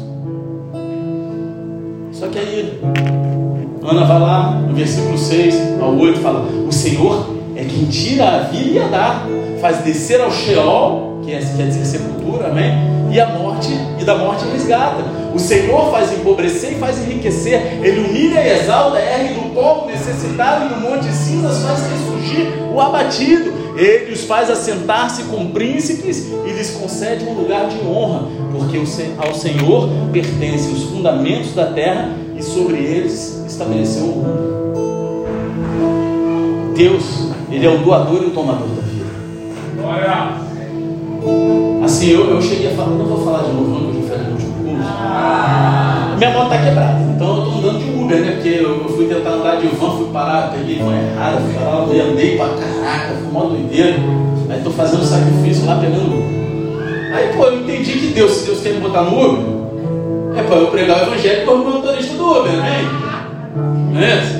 [2.12, 2.80] Só que aí,
[3.82, 8.38] Ana vai lá, no versículo 6 ao 8, fala: O Senhor é quem tira a
[8.40, 9.26] vida e a dá,
[9.60, 12.72] faz descer ao Sheol, que é, quer dizer sepultura, amém?
[13.10, 13.68] E a morte,
[14.00, 15.04] e da morte resgata.
[15.34, 20.66] O Senhor faz empobrecer e faz enriquecer, Ele humilha e exalta, ergue do povo necessitado
[20.66, 23.52] e no monte de cinzas faz ressurgir o abatido.
[23.76, 28.76] Ele os faz assentar-se com príncipes e lhes concede um lugar de honra, porque
[29.16, 34.52] ao Senhor pertencem os fundamentos da terra e sobre eles estabeleceu o mundo.
[36.74, 39.10] Deus, Ele é o doador e o tomador da vida.
[39.76, 40.41] Glória!
[41.84, 44.08] Assim, eu, eu cheguei a falar, não vou falar de novo, não, que eu já
[44.08, 44.92] falei no último curso.
[46.18, 48.32] Minha moto está quebrada, então eu estou andando de Uber, né?
[48.32, 52.04] Porque eu, eu, fui tentar andar de van, fui parar, peguei van errada, fui lá,
[52.10, 53.96] andei pra caraca, fui mó doideira.
[54.50, 57.16] Aí estou fazendo sacrifício lá, pegando Uber.
[57.16, 59.44] Aí, pô, eu entendi que Deus, se Deus quer me botar no Uber,
[60.36, 62.84] é para eu pregar o evangelho como motorista do Uber, né?
[63.92, 64.34] Não é isso?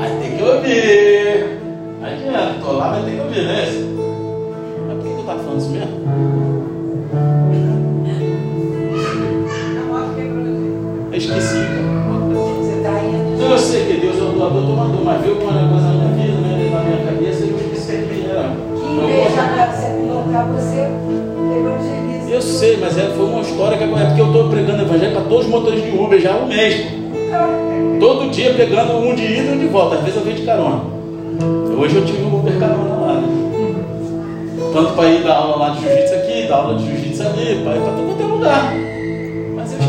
[0.00, 1.60] Aí tem que ouvir.
[2.02, 3.95] Aí adianta, tô lá, mas tem que ouvir, né?
[5.26, 6.06] Que estava falando isso mesmo?
[11.16, 11.56] esqueci.
[13.34, 16.26] Então eu sei que Deus é o doador, tomador, mas veio uma coisa na minha
[16.26, 18.52] vida, né, na minha cabeça, e eu esqueci quem era.
[22.30, 25.22] Eu sei, mas é, foi uma história que é porque eu estou pregando evangelho para
[25.22, 26.86] todos os motores de Uber já há um mês.
[27.98, 29.96] Todo dia pegando um de ida e um de volta.
[29.96, 30.82] Às vezes eu venho de carona.
[31.76, 32.95] Hoje eu tive um Uber carona né?
[34.76, 37.76] Tanto para ir dar aula lá de jiu-jitsu aqui, dar aula de jiu-jitsu ali, para
[37.76, 38.86] ir para todo é lugar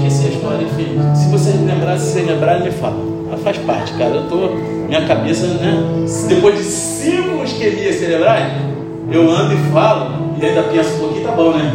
[0.08, 1.16] esqueci a história, enfim.
[1.16, 2.96] Se você lembrar, se você lembrar, me fala.
[3.28, 4.16] Ela faz parte, cara.
[4.16, 4.50] Eu tô.
[4.88, 5.84] Minha cabeça, né?
[6.30, 8.54] Depois de cinco isquemias cerebrais,
[9.12, 11.74] eu ando e falo, e ainda penso um pouquinho, tá bom, né?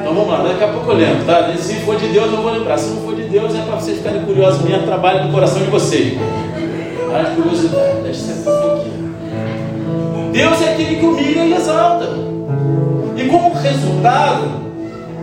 [0.00, 1.52] Então vamos lá, daqui a pouco eu lembro, tá?
[1.58, 2.78] Se for de Deus, eu vou lembrar.
[2.78, 5.70] Se não for de Deus, é para vocês ficarem curiosos mesmo, trabalho no coração de
[5.70, 6.18] vocês.
[7.12, 8.63] A curiosidade, deixa sempre aqui.
[10.34, 12.08] Deus é aquele que humilha e exalta.
[13.16, 14.64] E como resultado,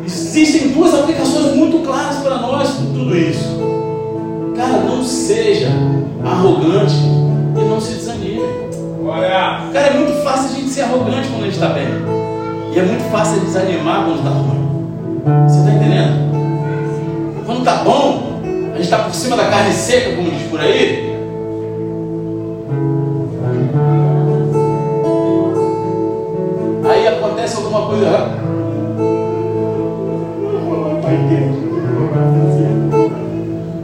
[0.06, 3.60] Existem duas aplicações muito claras para nós com tudo isso.
[4.56, 5.70] Cara, não seja
[6.24, 8.42] arrogante e não se desanime.
[9.74, 11.88] Cara, é muito fácil a gente ser arrogante quando a gente está bem.
[12.74, 15.48] E é muito fácil desanimar quando está ruim.
[15.48, 17.46] Você está entendendo?
[17.46, 21.11] Quando está bom, a gente está por cima da carne seca, como diz por aí.
[27.52, 28.42] Acontece alguma coisa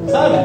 [0.10, 0.38] Sabe?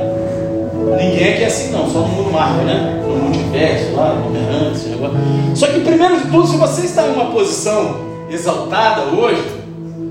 [0.98, 3.00] Ninguém aqui é assim não, só no mundo marca, né?
[3.06, 5.16] No multiverso, lá, no esse negócio.
[5.54, 7.96] Só que primeiro de tudo, se você está em uma posição
[8.28, 9.42] exaltada hoje,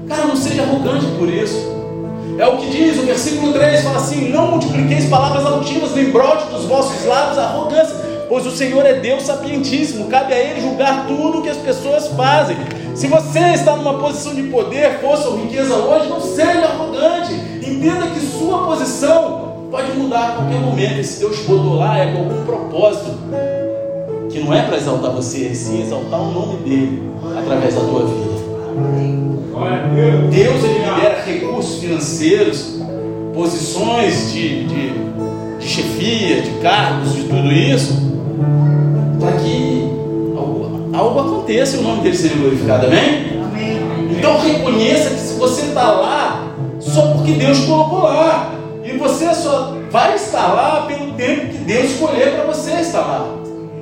[0.07, 1.69] cara, não seja arrogante por isso.
[2.37, 6.45] É o que diz o versículo 3: fala assim: Não multipliqueis palavras altivas, nem brote
[6.45, 7.95] dos vossos lábios arrogância,
[8.31, 12.07] pois o Senhor é Deus sapientíssimo, cabe a Ele julgar tudo o que as pessoas
[12.15, 12.55] fazem.
[12.95, 17.33] Se você está numa posição de poder, força ou riqueza hoje, não seja arrogante.
[17.33, 21.01] Entenda que sua posição pode mudar a qualquer momento.
[21.01, 23.17] E se Deus botou lá, é com algum propósito.
[24.31, 28.05] Que não é para exaltar você, é sim exaltar o nome dele através da tua
[28.05, 28.31] vida.
[30.31, 32.79] Deus ele libera recursos financeiros,
[33.33, 34.93] posições de, de,
[35.59, 38.10] de chefia, de cargos, de tudo isso,
[39.19, 39.83] para que
[40.35, 43.41] algo, algo aconteça e o nome dele seja glorificado, amém?
[44.17, 46.47] Então reconheça que se você está lá,
[46.79, 48.53] só porque Deus colocou lá.
[48.83, 53.27] E você só vai estar lá pelo tempo que Deus escolher para você estar lá.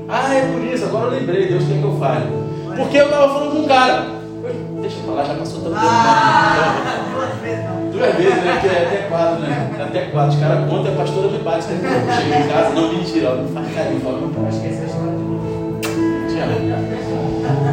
[0.07, 2.26] Ah, é por isso, agora eu lembrei, Deus quer que eu fale.
[2.76, 4.07] Porque eu estava falando com um cara.
[4.82, 5.86] Deixa eu falar, já passou tanto tempo.
[5.86, 8.43] Ah, duas vezes não.
[8.45, 8.59] Né?
[8.61, 9.69] Que é até quatro, né?
[9.79, 10.33] Até quatro.
[10.33, 11.67] Os caras contam, a pastora me bate.
[11.67, 12.21] Né?
[12.23, 14.01] Chega em casa, não, mentira, ela me faz carinho.
[14.01, 15.19] Fala, não, Acho que essa história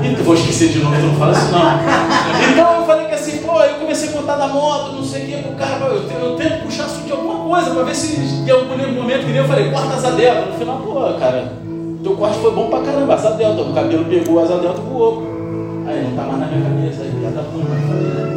[0.02, 2.50] Ih, vou esquecer de novo, não fala isso não.
[2.52, 5.26] Então eu falei que assim, pô, eu comecei a contar da moto, não sei o
[5.26, 8.16] que, pro cara, eu, tento- eu tento puxar assunto de alguma coisa, pra ver se
[8.16, 10.46] em algum momento que nem eu falei, corta asa delta.
[10.46, 11.52] No final, pô, cara,
[12.02, 15.22] teu corte foi bom pra caramba, asa delta, o cabelo pegou, asa delta voou.
[15.86, 18.35] Aí não tá mais na minha cabeça, aí piada ruim, mas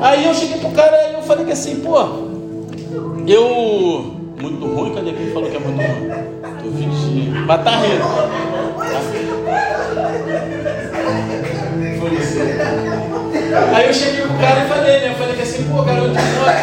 [0.00, 1.98] Aí eu cheguei pro cara e eu falei que assim, pô,
[3.26, 4.16] eu.
[4.40, 6.08] Muito ruim, cadê quem falou que é muito ruim?
[6.62, 7.40] Tô fingindo.
[7.46, 8.04] Mas tá rindo.
[13.74, 15.08] Aí eu cheguei pro cara e falei, né?
[15.10, 16.14] Eu falei que assim, pô, moto,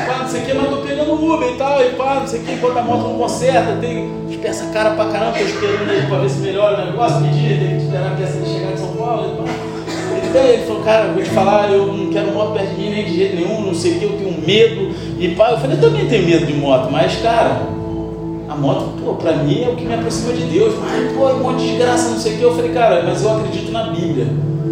[0.08, 2.40] pá, não sei o que, mas tô pegando Uber e tal, e pá, não sei
[2.40, 5.90] o que, enquanto a moto não conserta, tem as peças cara pra caramba, tô esperando
[5.90, 8.80] aí pra ver se melhora o negócio, pedir, tem que esperar a peça chegar de
[8.80, 9.77] São Paulo e pá.
[10.28, 12.82] Ele, daí, ele falou, cara, eu vou te falar, eu não quero moto perto de
[12.82, 14.94] mim nem de jeito nenhum, não sei o que, eu tenho medo.
[15.20, 17.62] E pá, eu falei, eu também tenho medo de moto, mas cara,
[18.50, 20.76] a moto, pô, pra mim é o que me aproxima de Deus.
[20.80, 22.44] Mas, pô, um monte de graça, não sei o que.
[22.44, 24.28] Eu falei, cara, mas eu acredito na Bíblia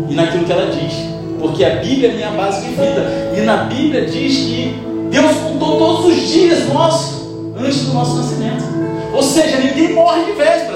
[0.09, 0.93] e naquilo que ela diz.
[1.39, 3.33] Porque a Bíblia é minha base de vida.
[3.37, 4.75] E na Bíblia diz que
[5.09, 7.27] Deus contou todos os dias nossos
[7.57, 8.63] antes do nosso nascimento.
[9.13, 10.74] Ou seja, ninguém morre de véspera.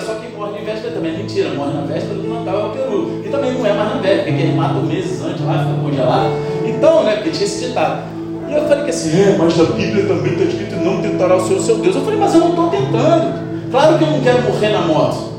[0.59, 1.49] De véspera também é mentira.
[1.49, 3.21] Morre na véspera do Natal é o peru.
[3.25, 6.29] E também não é mais na véspera, porque eles matam meses antes lá, fica congelado.
[6.65, 8.03] Então, né, porque tinha esse ditado.
[8.47, 11.47] E eu falei que assim, é, mas na Bíblia também está escrito não tentará o
[11.47, 11.95] Senhor seu Deus.
[11.95, 13.49] Eu falei, mas eu não estou tentando.
[13.71, 15.29] Claro que eu não quero morrer na moto.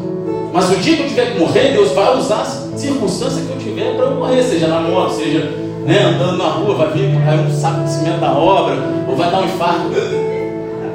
[0.53, 3.59] Mas o dia que eu tiver que morrer, Deus vai usar a circunstância que eu
[3.59, 5.41] tiver para eu morrer, seja na moto, seja
[5.87, 8.77] né, andando na rua, vai vir cair um saco de cimento da obra,
[9.09, 9.91] ou vai dar um infarto.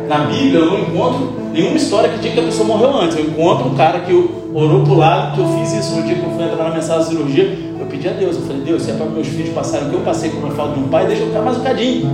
[0.07, 3.17] Na Bíblia eu não encontro nenhuma história que diga que a pessoa morreu antes.
[3.17, 4.11] Eu encontro um cara que
[4.53, 7.03] orou pro lado, que eu fiz isso no dia que eu fui entrar na mensagem
[7.03, 7.57] de cirurgia.
[7.79, 9.95] Eu pedi a Deus, eu falei, Deus, se é para meus filhos passarem o que
[9.95, 12.11] eu passei com a falta de um pai, deixa eu ficar mais um cadinho.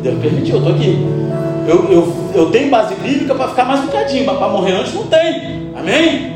[0.00, 0.98] Deus permitiu, eu estou aqui.
[1.66, 4.94] Eu, eu, eu tenho base bíblica para ficar mais um cadinho, mas para morrer antes
[4.94, 5.72] não tem.
[5.76, 6.32] Amém?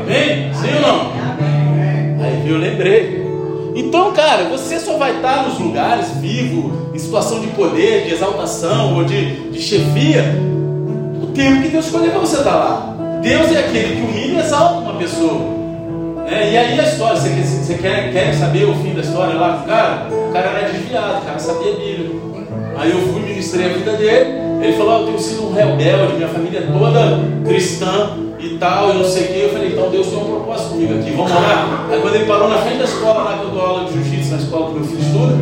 [0.00, 0.54] Amém?
[0.54, 1.12] Sim ou não?
[2.24, 3.22] Aí eu lembrei.
[3.74, 8.96] Então, cara, você só vai estar nos lugares vivo, em situação de poder, de exaltação
[8.96, 10.22] ou de, de chefia,
[11.34, 12.96] tempo que Deus escolher para você estar lá.
[13.22, 15.40] Deus é aquele que humilha e exalta uma pessoa.
[16.26, 19.34] É, e aí a história, você, quer- você quer, quer saber o fim da história
[19.34, 20.08] lá do cara?
[20.10, 22.10] O cara era desviado, o cara sabia a Bíblia.
[22.76, 24.42] Aí eu fui, ministrei a vida dele.
[24.62, 28.90] Ele falou: "Ó, Eu tenho sido um rebelde, minha família é toda cristã e tal,
[28.94, 29.40] e não sei o que.
[29.40, 31.86] Eu falei: Então Deus tem um propósito comigo aqui, vamos orar.
[31.90, 34.30] Aí quando ele parou na frente da escola lá que eu dou aula de jiu-jitsu,
[34.32, 35.34] na escola que meu filho estuda,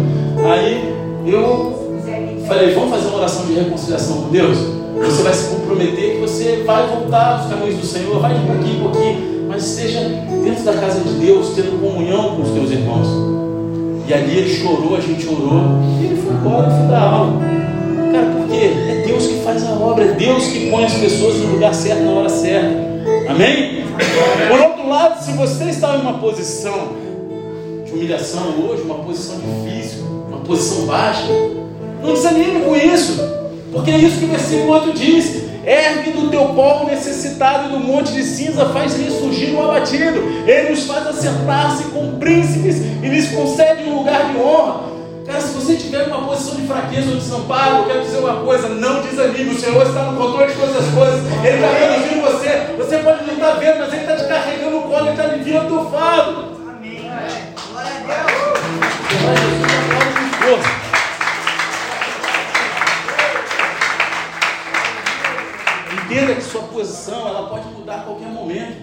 [0.52, 0.94] aí
[1.26, 4.58] eu falei: Vamos fazer uma oração de reconciliação com Deus?
[4.98, 8.76] Você vai se comprometer que você vai voltar aos caminhos do Senhor, vai de pouquinho
[8.76, 10.00] em pouquinho, mas esteja
[10.44, 13.08] dentro da casa de Deus, tendo comunhão com os teus irmãos.
[14.06, 15.62] E ali ele chorou, a gente orou,
[16.00, 17.40] e ele foi embora, eu fui dar aula.
[18.12, 18.72] Cara, por quê?
[18.88, 22.02] É Deus que faz a obra, é Deus que põe as pessoas no lugar certo
[22.02, 22.90] na hora certa.
[23.28, 23.84] Amém?
[24.48, 26.88] Por outro lado, se você está em uma posição
[27.84, 31.26] de humilhação hoje, uma posição difícil, uma posição baixa,
[32.02, 33.39] não desanime com isso,
[33.72, 35.50] porque é isso que o versículo 8 diz.
[35.64, 40.20] Ergue do teu povo necessitado e do monte de cinza faz ressurgir o abatido.
[40.46, 44.90] Ele nos faz assentar-se com príncipes e lhes concede um lugar de honra.
[45.26, 48.36] Cara, se você tiver uma posição de fraqueza ou de desamparo, eu quero dizer uma
[48.36, 49.54] coisa: não desanime.
[49.54, 51.20] O Senhor está no controle de todas as coisas.
[51.44, 52.74] Ele está conduzindo você.
[52.78, 55.66] Você pode não estar vendo, mas Ele está te carregando o colo, Ele está aliviando
[55.66, 56.44] o teu fardo.
[56.68, 57.02] Amém.
[57.70, 58.00] Glória a
[60.46, 60.79] Deus.
[66.10, 68.78] Entenda que sua posição ela pode mudar a qualquer momento.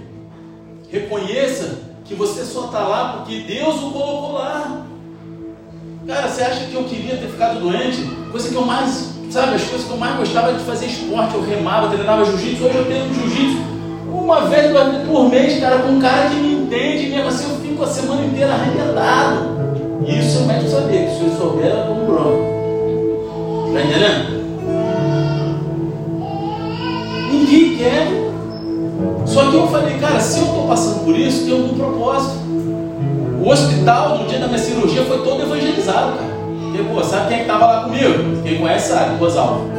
[0.89, 4.85] Reconheça que você só está lá porque Deus o colocou lá.
[6.07, 8.01] Cara, você acha que eu queria ter ficado doente?
[8.31, 11.43] Coisa que eu mais, sabe, as coisas que eu mais gostava de fazer esporte, eu
[11.43, 13.61] remava, treinava jiu-jitsu, hoje eu tenho jiu-jitsu.
[14.09, 14.71] Uma vez,
[15.05, 18.25] por mês, cara, com um cara que me entende, mesmo assim eu fico a semana
[18.25, 19.49] inteira arrebentado.
[20.07, 23.73] Isso o médico sabia, que se eu souber, era como bronco.
[23.73, 24.36] Tá entendendo?
[27.77, 28.07] Quer.
[29.25, 32.37] Só que eu falei, cara, se eu estou passando por isso, tem algum propósito.
[33.39, 36.37] O hospital, no dia da minha cirurgia, foi todo evangelizado, cara.
[36.63, 38.41] Porque, pô, sabe quem é estava lá comigo?
[38.43, 39.69] Quem conhece sabe, Rosalvo.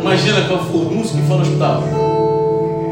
[0.00, 1.82] Imagina que é o furdunço que foi no hospital.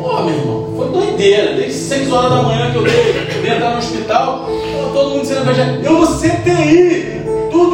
[0.01, 1.55] Pô, meu irmão, foi doideira.
[1.55, 4.49] Desde 6 horas da manhã que eu dei entrar no hospital,
[4.93, 5.85] todo mundo sendo evangelizado.
[5.85, 7.14] Eu no CTI,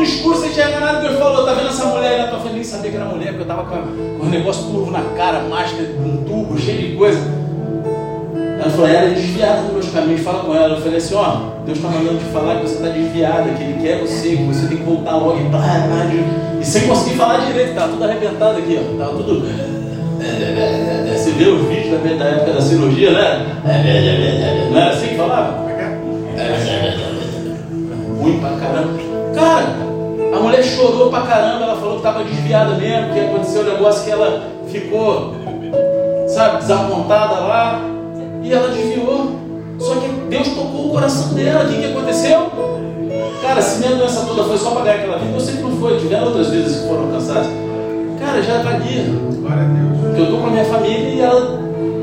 [0.01, 1.01] tudo escuro, sem enxergar nada.
[1.01, 2.55] Deus falou, tá vendo essa mulher aí na tua frente?
[2.55, 5.41] Nem sabia que era mulher, porque eu tava com, com um negócio turvo na cara,
[5.41, 7.21] máscara, um tubo, cheio de coisa.
[8.61, 10.77] Ela falou, ela é desviada dos meus caminhos, fala com ela.
[10.77, 13.83] Eu falei assim, ó, Deus está mandando te falar que você está desviada, que Ele
[13.83, 16.11] quer você, que você tem que voltar logo e blá, blá,
[16.61, 18.99] E sem conseguir falar direito, tá tudo arrebentado aqui, ó.
[18.99, 19.47] Tava tudo.
[21.17, 24.71] Você vê os vídeos da, da época da cirurgia, né?
[24.71, 25.71] Não era assim que falava?
[28.21, 29.11] Ruim pra caramba.
[29.35, 29.90] Cara,
[30.33, 34.05] a mulher chorou pra caramba, ela falou que estava desviada mesmo, que aconteceu um negócio
[34.05, 35.35] que ela ficou,
[36.29, 37.81] sabe, desapontada lá.
[38.43, 39.33] E ela desviou.
[39.79, 41.65] Só que Deus tocou o coração dela.
[41.65, 42.51] O que, que aconteceu?
[43.43, 45.77] Cara, se minha doença toda foi só para ganhar aquela vida, eu sei que não
[45.77, 45.99] foi.
[45.99, 47.47] Tiveram outras vezes que foram alcançadas.
[48.19, 49.05] Cara, já valia.
[49.41, 50.01] Glória a Deus.
[50.01, 51.61] Porque eu estou com a minha família e ela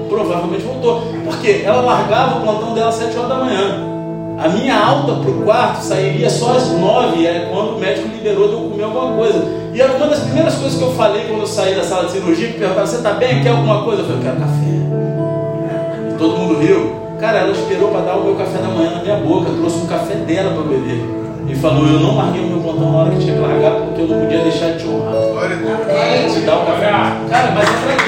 [0.09, 1.03] provavelmente voltou.
[1.23, 3.96] Porque ela largava o plantão dela às 7 horas da manhã.
[4.37, 8.47] A minha alta para o quarto sairia só às 9, é quando o médico liberou
[8.47, 9.43] de eu comer alguma coisa.
[9.73, 12.11] E era uma das primeiras coisas que eu falei quando eu saí da sala de
[12.11, 13.41] cirurgia, que perguntava, você está bem?
[13.41, 14.03] Quer alguma coisa?
[14.03, 16.11] Eu falei, eu quero café.
[16.11, 16.95] E todo mundo riu.
[17.19, 19.87] Cara, ela esperou para dar o meu café da manhã na minha boca, trouxe um
[19.87, 21.03] café dela para beber.
[21.49, 24.01] E falou, eu não larguei o meu plantão na hora que tinha que largar, porque
[24.01, 25.13] eu não podia deixar de te honrar.
[25.31, 26.33] Glória a Deus.
[26.33, 26.91] Te dar o café.
[26.91, 28.07] Cara, mas é para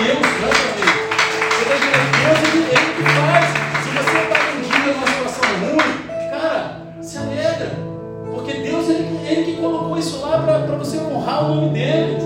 [11.43, 12.17] o nome dele.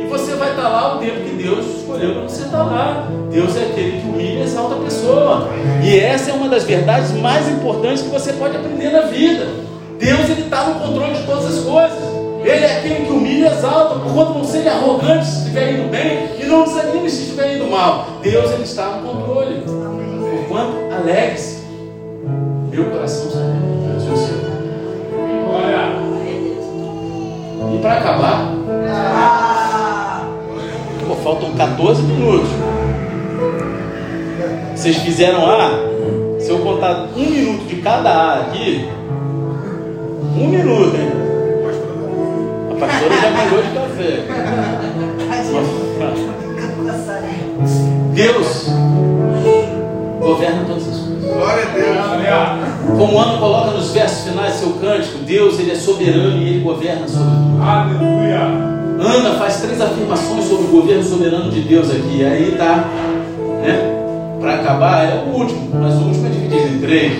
[0.00, 3.08] E você vai estar lá o tempo que Deus escolheu para você estar lá.
[3.30, 5.48] Deus é aquele que humilha e exalta a pessoa.
[5.82, 9.46] E essa é uma das verdades mais importantes que você pode aprender na vida.
[9.98, 11.98] Deus ele está no controle de todas as coisas.
[12.44, 16.28] Ele é aquele que humilha e exalta, porquanto não seja arrogante se estiver indo bem
[16.40, 18.06] e não desanime se estiver indo mal.
[18.22, 19.62] Deus ele está no controle.
[19.62, 21.58] Porquanto alegre-se.
[22.70, 23.40] Meu coração está
[27.74, 28.54] E para acabar,
[31.06, 32.48] pô, faltam 14 minutos.
[34.74, 35.70] Vocês fizeram A?
[36.40, 38.88] Se eu contar um minuto de cada A aqui,
[40.36, 41.12] um minuto, hein?
[42.70, 44.24] A pastora já mandou de café.
[48.14, 48.68] Deus
[50.20, 51.17] governa todas as coisas.
[51.34, 52.98] Glória a Deus.
[52.98, 56.48] Como o ano coloca nos versos finais do seu cântico, Deus ele é soberano e
[56.48, 57.62] ele governa sobre tudo.
[57.62, 58.40] Aleluia.
[59.00, 62.24] Ana faz três afirmações sobre o governo soberano de Deus aqui.
[62.24, 62.84] Aí tá,
[63.62, 63.94] né?
[64.40, 67.12] Para acabar, é o último, mas o último é dividido em três.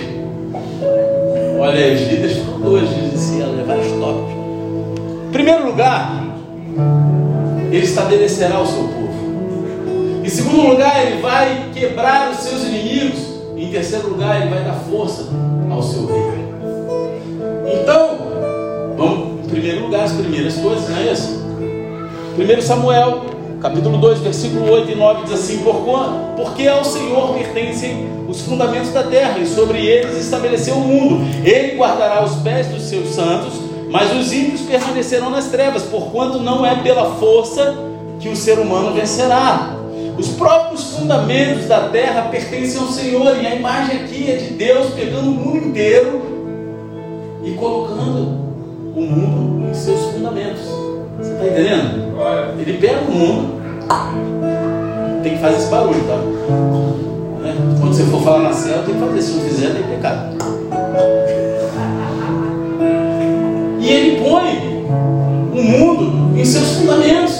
[1.59, 4.33] Olha aí, os líderes foram dois, dizem assim, vários tópicos.
[5.27, 6.23] Em primeiro lugar,
[7.71, 9.09] ele estabelecerá o seu povo.
[10.23, 13.28] Em segundo lugar, ele vai quebrar os seus inimigos.
[13.59, 15.27] Em terceiro lugar, ele vai dar força
[15.69, 16.31] ao seu rei.
[17.73, 18.17] Então,
[18.97, 21.43] vamos em primeiro lugar as primeiras coisas, não é isso?
[22.37, 23.25] 1 Samuel,
[23.61, 25.61] capítulo 2, versículo 8 e 9 diz assim:
[26.37, 31.25] Porque ao Senhor pertencem os fundamentos da terra, e sobre eles estabeleceu o mundo.
[31.43, 33.55] Ele guardará os pés dos seus santos,
[33.91, 37.75] mas os ímpios permanecerão nas trevas, porquanto não é pela força
[38.21, 39.78] que o ser humano vencerá.
[40.19, 44.93] Os próprios fundamentos da terra pertencem ao Senhor, e a imagem aqui é de Deus
[44.93, 46.21] pegando o mundo inteiro
[47.41, 48.37] e colocando
[48.93, 50.63] o mundo em seus fundamentos.
[51.17, 52.19] Você está entendendo?
[52.59, 53.61] Ele pega o mundo,
[55.23, 56.17] tem que fazer esse barulho, tá?
[57.41, 57.55] Né?
[57.79, 59.21] Quando você for falar na cela, tem que fazer.
[59.21, 60.35] Se não fizer, tem pecado.
[63.79, 64.85] E ele põe
[65.53, 67.38] o mundo em seus fundamentos.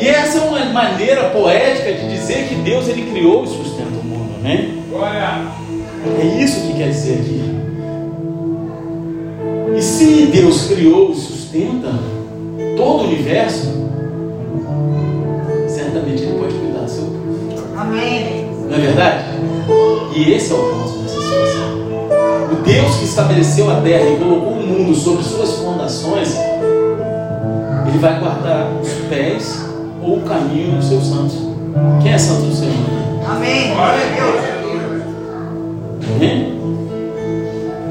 [0.00, 4.04] E essa é uma maneira poética de dizer que Deus ele criou e sustenta o
[4.04, 4.70] mundo, né?
[6.18, 7.42] É isso que quer dizer aqui.
[9.76, 11.92] E se Deus criou e sustenta
[12.78, 13.68] todo o universo,
[15.68, 17.62] certamente Ele pode cuidar do seu povo.
[17.76, 18.46] Amém.
[18.68, 19.24] Não é verdade?
[20.16, 21.80] E esse é o ponto dessa situação.
[22.52, 26.34] O Deus que estabeleceu a terra e colocou o mundo sobre suas fundações,
[27.86, 29.69] Ele vai guardar os pés
[30.02, 31.36] ou o caminho dos seus santos.
[32.02, 32.74] Quem é santo do Senhor?
[33.28, 33.74] Amém.
[33.74, 34.40] Glória a Deus.
[36.16, 36.60] Amém?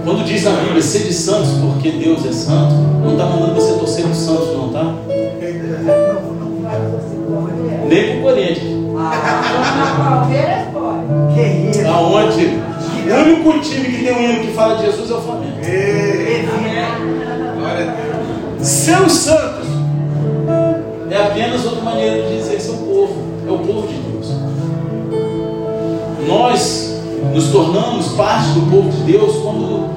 [0.03, 4.03] Quando diz na Bíblia, sede santos porque Deus é santo, não está mandando você torcer
[4.03, 4.95] para os santos, não, tá?
[7.87, 8.79] Nem para o Corinthians.
[11.69, 11.87] Isso.
[11.87, 12.59] Aonde
[13.09, 15.57] o único time que tem um hino que fala de Jesus é o Flamengo.
[18.59, 19.58] Seus santos
[21.19, 23.13] é apenas outra maneira de dizer seu povo.
[23.47, 24.27] É o povo de Deus.
[26.27, 27.01] Nós
[27.33, 29.89] nos tornamos parte do povo de Deus quando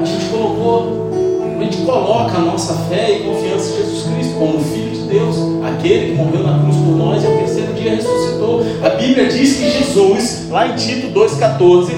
[0.00, 1.10] a gente colocou,
[1.58, 5.36] a gente coloca a nossa fé e confiança em Jesus Cristo como Filho de Deus,
[5.64, 8.62] aquele que morreu na cruz por nós e ao terceiro dia ressuscitou.
[8.84, 11.90] A Bíblia diz que Jesus, lá em Tito 2,14,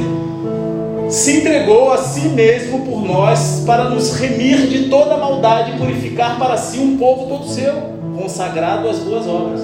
[1.11, 6.39] se entregou a si mesmo por nós para nos remir de toda maldade e purificar
[6.39, 9.61] para si um povo todo seu, consagrado às boas obras.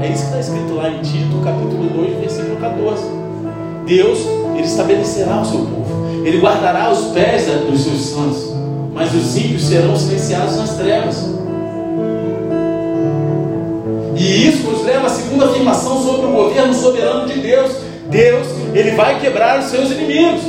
[0.00, 3.02] É isso que está escrito lá em Tito, capítulo 2, versículo 14.
[3.86, 4.18] Deus,
[4.54, 8.52] Ele estabelecerá o seu povo, Ele guardará os pés dos seus santos,
[8.94, 11.34] mas os ímpios serão silenciados nas trevas.
[14.16, 17.72] E isso nos leva à segunda afirmação sobre o governo soberano de Deus.
[18.10, 20.40] Deus, ele vai quebrar os seus inimigos.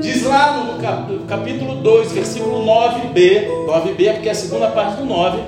[0.00, 3.46] Diz lá no cap- capítulo 2, versículo 9b.
[3.66, 5.38] 9b é porque é a segunda parte do 9.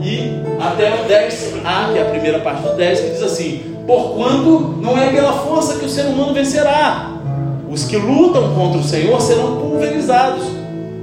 [0.00, 4.78] E até o 10a, que é a primeira parte do 10, que diz assim: Porquanto
[4.80, 7.10] não é pela força que o ser humano vencerá.
[7.70, 10.44] Os que lutam contra o Senhor serão pulverizados.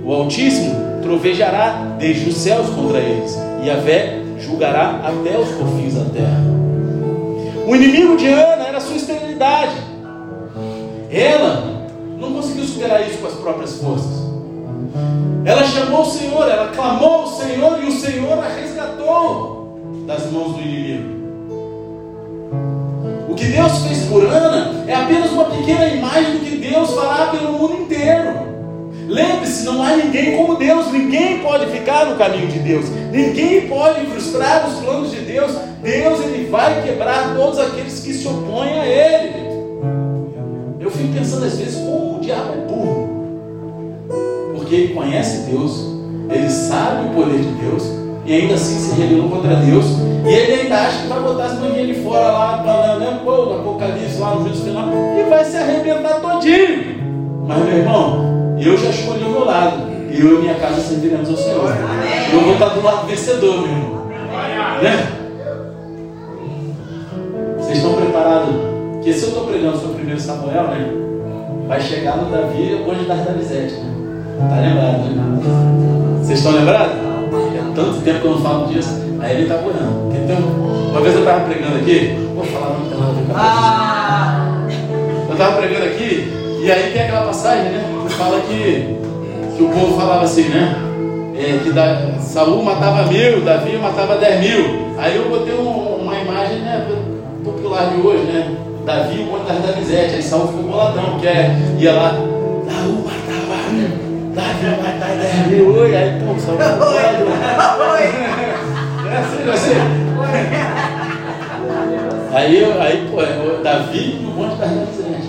[0.04, 5.96] O Altíssimo trovejará desde os céus contra eles, e a vé julgará até os confins
[5.96, 6.44] da terra.
[7.68, 9.76] O inimigo de Ana era sua esterilidade.
[11.12, 11.88] Ela
[12.20, 14.25] não conseguiu superar isso com as próprias forças.
[15.46, 20.56] Ela chamou o Senhor, ela clamou ao Senhor e o Senhor a resgatou das mãos
[20.56, 21.16] do inimigo.
[23.30, 27.28] O que Deus fez por Ana é apenas uma pequena imagem do que Deus fará
[27.28, 28.56] pelo mundo inteiro.
[29.08, 34.04] Lembre-se, não há ninguém como Deus, ninguém pode ficar no caminho de Deus, ninguém pode
[34.08, 35.52] frustrar os planos de Deus.
[35.84, 39.46] Deus ele vai quebrar todos aqueles que se opõem a Ele.
[40.80, 43.15] Eu fico pensando às vezes como o diabo é burro,
[44.66, 45.94] porque ele conhece Deus,
[46.28, 47.84] ele sabe o poder de Deus
[48.26, 49.86] e ainda assim se rebelou contra Deus.
[50.26, 53.60] E ele ainda acha que vai botar as manguinhas de fora lá, né, pô, no
[53.60, 54.90] Apocalipse, lá no juízo final,
[55.20, 57.46] e vai se arrebentar todinho.
[57.48, 59.96] Mas meu irmão, eu já escolhi o meu lado.
[60.10, 61.70] Eu e minha casa serviremos ao Senhor.
[62.34, 64.06] Eu vou estar do lado vencedor, meu irmão.
[64.82, 65.08] Né?
[67.60, 68.56] Vocês estão preparados?
[68.94, 70.92] Porque se eu estou pregando sobre o primeiro Samuel, né?
[71.68, 73.95] Vai chegar no Davi hoje das Davisete, né?
[74.38, 76.20] Tá lembrado, né?
[76.22, 76.94] Vocês estão lembrados?
[76.94, 78.90] É tanto tempo que eu não falo disso.
[79.22, 82.98] Aí ele tá tem um- Uma vez eu estava pregando aqui, vou falar não tem
[82.98, 84.58] nada a ver com Ah,
[85.28, 86.34] eu estava pregando aqui,
[86.64, 87.84] e aí tem aquela passagem, né?
[88.08, 88.98] Que fala que,
[89.58, 90.76] que o povo falava assim, né?
[91.38, 94.86] É, que da, Saul matava mil, Davi matava dez mil.
[94.98, 96.86] Aí eu botei um- uma imagem né,
[97.44, 98.56] popular de hoje, né?
[98.86, 100.16] Davi, o monte das Davizete.
[100.16, 103.25] Aí Saul ficou boladão, porque é, ia lá, Saul matava
[104.36, 105.74] Davi matava dez mil.
[105.76, 107.96] Oi, aí pô, Saul ficou boladão.
[109.08, 109.76] É assim, é assim?
[112.34, 115.26] Aí, eu- aí pô, é o Davi e o monte das Davizete.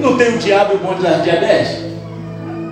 [0.00, 1.84] Não tem o diabo e o bonde da diabetes?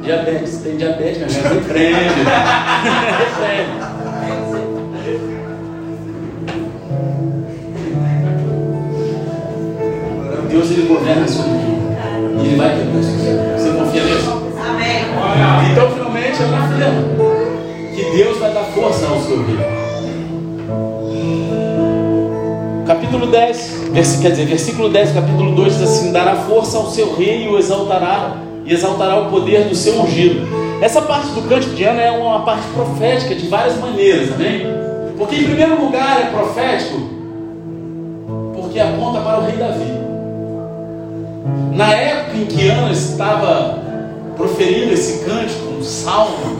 [0.02, 1.98] Diabetes, tem diabetes, mas repreende.
[1.98, 3.78] repreende.
[10.48, 12.42] Deus ele governa sobre tudo.
[12.42, 13.10] E ele vai quebrar isso.
[13.10, 13.54] Você confia nisso?
[13.54, 13.57] amém.
[15.72, 19.58] Então finalmente eu afirmo que Deus vai dar força ao seu rei.
[22.86, 27.14] Capítulo 10, vers- quer dizer, versículo 10, capítulo 2 diz assim: dará força ao seu
[27.16, 30.46] rei e o exaltará, e exaltará o poder do seu ungido.
[30.80, 34.66] Essa parte do cântico de Ana é uma parte profética de várias maneiras, amém?
[35.18, 36.98] Porque em primeiro lugar é profético,
[38.54, 39.98] porque aponta para o rei Davi.
[41.74, 43.78] Na época em que Ana estava
[44.38, 46.56] proferindo esse cântico, um salmo,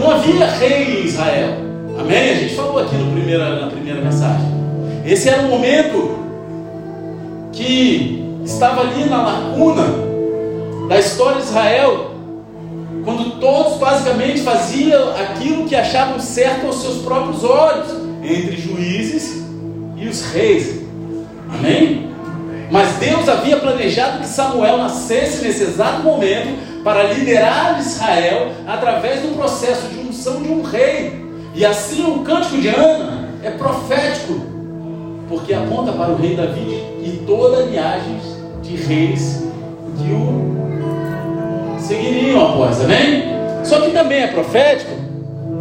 [0.00, 1.58] não havia rei em Israel.
[1.98, 2.30] Amém?
[2.30, 4.46] A gente falou aqui no primeira, na primeira mensagem.
[5.04, 6.16] Esse era um momento
[7.52, 9.84] que estava ali na lacuna
[10.88, 12.12] da história de Israel,
[13.04, 17.88] quando todos basicamente faziam aquilo que achavam certo aos seus próprios olhos,
[18.22, 19.44] entre juízes
[19.96, 20.82] e os reis.
[21.52, 22.08] Amém?
[22.70, 29.36] Mas Deus havia planejado que Samuel nascesse nesse exato momento para liderar Israel através do
[29.36, 31.26] processo de unção de um rei.
[31.54, 34.40] E assim o cântico de Ana é profético,
[35.28, 38.20] porque aponta para o rei Davi e toda a linhagem
[38.62, 39.44] de reis
[39.96, 43.24] que o seguiriam após, amém?
[43.64, 45.08] Só que também é profético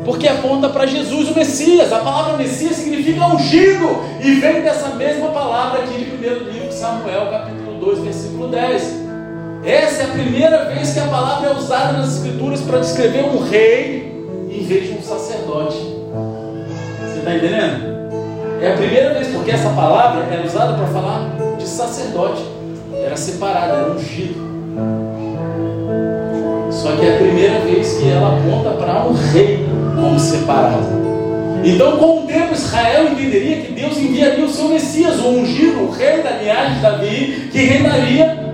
[0.07, 1.91] porque aponta para Jesus, o Messias.
[1.91, 6.73] A palavra Messias significa ungido e vem dessa mesma palavra aqui de primeiro livro de
[6.73, 9.06] Samuel, capítulo 2, versículo 10.
[9.67, 13.43] Essa é a primeira vez que a palavra é usada nas Escrituras para descrever um
[13.43, 14.15] rei
[14.49, 15.75] em vez de um sacerdote.
[15.75, 17.97] Você está entendendo?
[18.61, 22.43] É a primeira vez, porque essa palavra era usada para falar de sacerdote,
[23.03, 24.39] era separada, era ungido.
[26.71, 29.67] Só que é a primeira vez que ela aponta para um rei
[29.99, 31.07] como separado.
[31.65, 35.91] Então, com o tempo, Israel entenderia que Deus enviaria o seu Messias, o ungido, o
[35.91, 38.46] rei da linhagem de Davi, que reinaria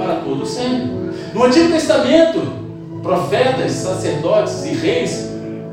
[0.00, 0.90] para todo sempre.
[1.34, 2.40] No Antigo Testamento,
[3.02, 5.30] profetas, sacerdotes e reis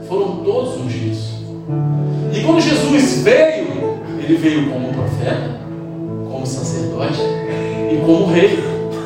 [0.08, 1.38] foram todos ungidos.
[2.34, 5.58] E quando Jesus veio, ele veio como profeta,
[6.30, 7.20] como sacerdote
[7.92, 8.60] e como rei.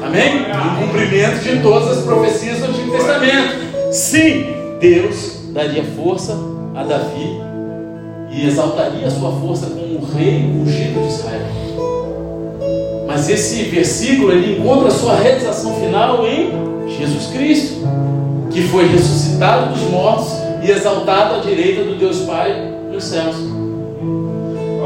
[0.04, 0.42] Amém?
[0.42, 3.92] Em cumprimento de todas as profecias do Antigo Testamento.
[3.92, 4.46] Sim,
[4.80, 6.36] Deus daria força
[6.76, 7.40] a Davi
[8.32, 11.61] e exaltaria a sua força como rei ungido de Israel.
[13.12, 17.82] Mas esse versículo ele encontra a sua realização final em Jesus Cristo,
[18.50, 20.32] que foi ressuscitado dos mortos
[20.64, 23.36] e exaltado à direita do Deus Pai nos céus.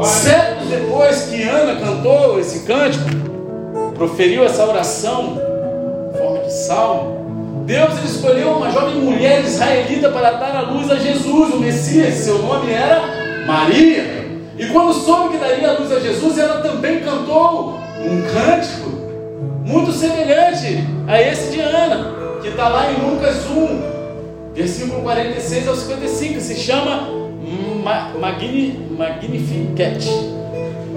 [0.02, 3.04] Séculos depois que Ana cantou esse cântico,
[3.94, 5.40] proferiu essa oração
[6.12, 10.96] em forma de salmo, Deus escolheu uma jovem mulher israelita para dar à luz a
[10.96, 12.14] Jesus, o Messias.
[12.14, 13.02] Seu nome era
[13.46, 14.26] Maria.
[14.58, 18.90] E quando soube que daria a luz a Jesus, ela também cantou um cântico
[19.64, 25.74] muito semelhante a esse de Ana, que está lá em Lucas 1, versículo 46 ao
[25.74, 27.08] 55, que se chama
[28.18, 30.04] Magni, Magnificat.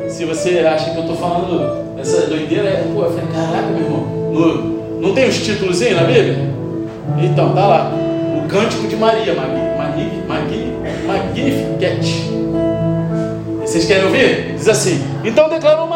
[0.07, 3.83] Se você acha que eu estou falando essa doideira, é, pô, eu falei, caraca, meu
[3.83, 6.37] irmão, no, não tem os títulos aí na Bíblia?
[7.21, 7.91] Então, tá lá.
[8.37, 9.33] O cântico de Maria,
[11.05, 12.29] Magnificat.
[13.61, 14.53] Vocês querem ouvir?
[14.55, 15.88] Diz assim: Então declarou Maria: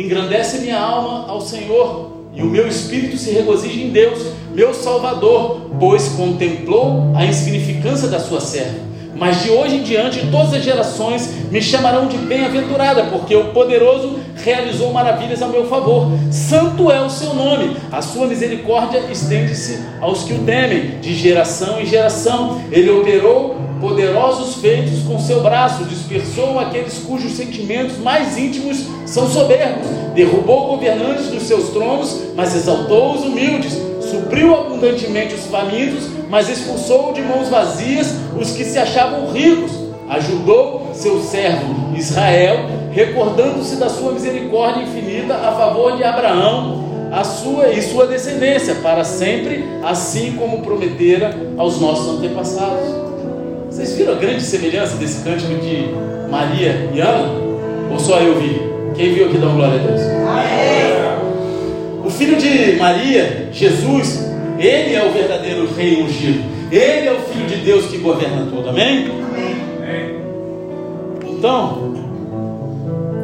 [0.00, 4.18] Engrandece minha alma ao Senhor, e o meu espírito se regozija em Deus,
[4.54, 8.88] meu Salvador, pois contemplou a insignificância da sua serva.
[9.14, 14.18] Mas de hoje em diante todas as gerações me chamarão de bem-aventurada, porque o poderoso
[14.36, 16.06] realizou maravilhas a meu favor.
[16.30, 21.78] Santo é o seu nome, a sua misericórdia estende-se aos que o temem, de geração
[21.78, 22.58] em geração.
[22.72, 29.86] Ele operou poderosos feitos com seu braço, dispersou aqueles cujos sentimentos mais íntimos são soberbos,
[30.14, 37.12] derrubou governantes dos seus tronos, mas exaltou os humildes, supriu abundantemente os famintos mas expulsou
[37.12, 39.72] de mãos vazias os que se achavam ricos.
[40.08, 47.68] Ajudou seu servo Israel, recordando-se da sua misericórdia infinita a favor de Abraão, a sua
[47.68, 53.09] e sua descendência para sempre, assim como prometera aos nossos antepassados.
[53.80, 55.88] Vocês viram a grande semelhança desse cântico de
[56.30, 57.30] Maria e Ana?
[57.90, 58.60] Ou só eu vi?
[58.94, 60.02] Quem viu aqui dá uma glória a Deus?
[62.04, 66.44] O filho de Maria, Jesus, ele é o verdadeiro rei ungido.
[66.70, 68.68] Ele é o Filho de Deus que governa tudo.
[68.68, 69.12] Amém.
[71.26, 71.94] Então,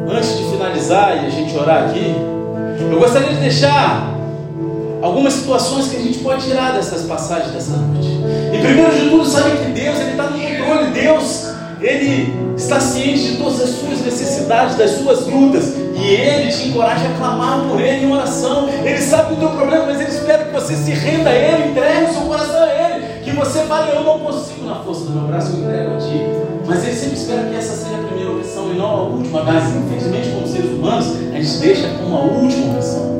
[0.09, 2.15] antes de finalizar e a gente orar aqui,
[2.91, 4.16] eu gostaria de deixar
[5.01, 8.09] algumas situações que a gente pode tirar dessas passagens dessa noite.
[8.53, 10.91] E primeiro de tudo, sabe que Deus ele está no controle.
[10.91, 16.69] Deus ele está ciente de todas as suas necessidades, das suas lutas, e Ele te
[16.69, 18.67] encoraja a clamar por Ele em oração.
[18.83, 22.05] Ele sabe do teu problema, mas Ele espera que você se renda a Ele, entregue
[22.05, 25.27] o seu coração a Ele, que você fale, eu não consigo na força do meu
[25.27, 26.21] braço, eu entrego a Ti.
[26.65, 29.63] Mas Ele sempre espera que essa seja a primeira opção e não a última, mas
[29.75, 33.17] infelizmente como seres humanos, a gente deixa como a última opção.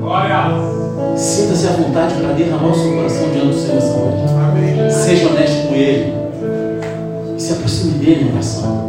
[0.00, 0.83] Glória!
[1.16, 4.92] Sinta-se à vontade para derramar o seu coração diante do Senhor essa noite.
[4.92, 6.24] Seja honesto com Ele
[7.44, 8.86] se aproxime dele em oração.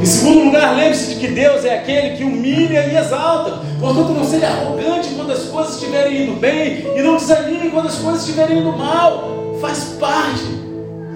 [0.00, 3.58] Em segundo lugar, lembre-se de que Deus é aquele que humilha e exalta.
[3.80, 7.96] Portanto, não seja arrogante quando as coisas estiverem indo bem e não desanime quando as
[7.96, 9.56] coisas estiverem indo mal.
[9.60, 10.44] Faz parte,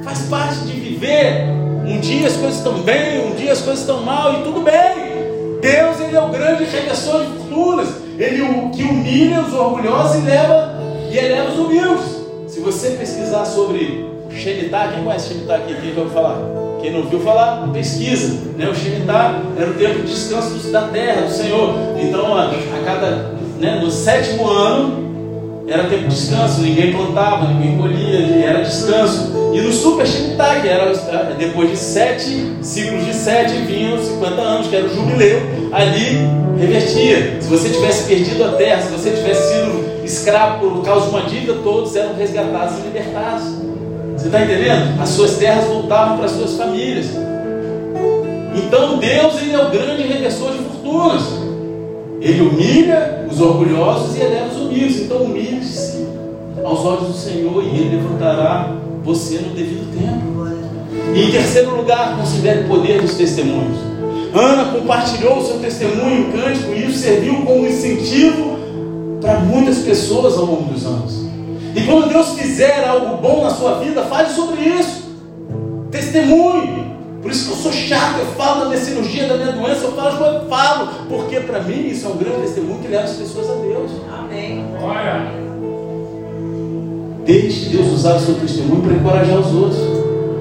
[0.03, 1.47] faz parte de viver.
[1.87, 5.21] Um dia as coisas estão bem, um dia as coisas estão mal e tudo bem.
[5.61, 7.89] Deus ele é o grande regressor de fortunas.
[8.21, 10.75] Ele o que humilha os orgulhosos e leva
[11.11, 12.05] e eleva os humildes.
[12.49, 15.75] Se você pesquisar sobre Shemitah, quem conhece Shemitah aqui?
[15.81, 16.39] Quem já ouviu falar?
[16.83, 18.39] Quem não viu falar, pesquisa.
[18.59, 18.69] Né?
[18.69, 21.75] O Shemitah era o tempo de descanso da terra, do Senhor.
[21.99, 27.79] Então, a, a cada, né, no sétimo ano, era tempo de descanso, ninguém plantava, ninguém
[27.79, 29.33] colhia, era descanso.
[29.55, 34.41] E no Super Shemitah, que era é, depois de sete ciclos de sete, vinham 50
[34.43, 35.41] anos, que era o jubileu,
[35.73, 36.19] ali
[36.59, 37.41] revertia.
[37.41, 41.23] Se você tivesse perdido a terra, se você tivesse sido escravo por causa de uma
[41.23, 43.45] dívida, todos eram resgatados e libertados.
[44.17, 45.01] Você está entendendo?
[45.01, 47.07] As suas terras voltavam para as suas famílias.
[48.55, 51.23] Então Deus ele é o grande reversor de fortunas.
[52.21, 55.01] Ele humilha os orgulhosos e eleva os humildes.
[55.01, 56.07] Então humilhe-se
[56.65, 60.41] aos olhos do Senhor e Ele levantará você no devido tempo.
[61.15, 63.90] E em terceiro lugar, considere o poder dos testemunhos.
[64.35, 68.59] Ana compartilhou o seu testemunho em cântico e isso serviu como incentivo
[69.21, 71.25] para muitas pessoas ao longo dos anos.
[71.75, 75.11] E quando Deus fizer algo bom na sua vida, fale sobre isso.
[75.91, 76.91] Testemunhe.
[77.23, 79.93] Por isso que eu sou chato, eu falo da minha cirurgia, da minha doença, eu
[79.93, 83.51] falo, eu falo, porque para mim isso é um grande testemunho que leva as pessoas
[83.51, 83.91] a Deus.
[84.11, 84.65] Amém.
[84.83, 85.31] Olha.
[87.27, 89.81] Deixe Deus usar o seu testemunho para encorajar os outros.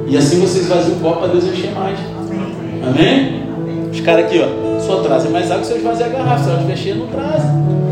[0.07, 1.99] E assim você esvazia o copo para Deus encher mais.
[1.99, 2.83] Amém.
[2.87, 3.48] Amém?
[3.91, 6.43] Os caras aqui, ó, só trazem mais água se eu esvaziar a garrafa.
[6.43, 7.51] Se ela estiver cheia, não trazem.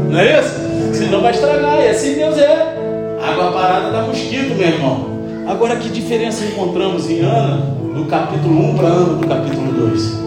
[0.09, 0.67] Não é isso?
[0.93, 1.81] Senão vai estragar.
[1.83, 2.77] E assim Deus é.
[3.21, 5.05] Água parada dá mosquito, meu irmão.
[5.47, 7.57] Agora, que diferença encontramos em Ana,
[7.95, 10.17] do capítulo 1 para Ana, do capítulo 2?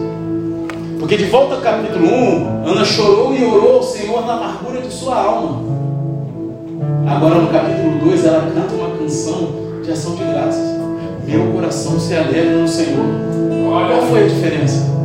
[0.99, 4.91] Porque de volta ao capítulo 1, Ana chorou e orou ao Senhor na amargura de
[4.91, 5.61] sua alma.
[7.07, 9.49] Agora, no capítulo 2, ela canta uma canção
[9.83, 10.79] de ação de graças.
[11.25, 13.05] Meu coração se alegra no Senhor.
[13.67, 15.00] Qual foi a diferença?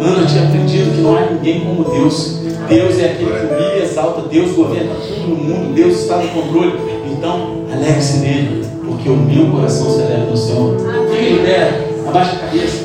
[0.00, 2.40] Ana tinha aprendido que não há ninguém como Deus.
[2.68, 4.28] Deus é aquele que humilha e exalta.
[4.28, 5.74] Deus governa tudo no mundo.
[5.74, 6.74] Deus está no controle.
[7.10, 10.76] Então, alegre-se nele, porque o meu coração se alegra no Senhor.
[11.10, 12.84] Quem dera, abaixa a cabeça,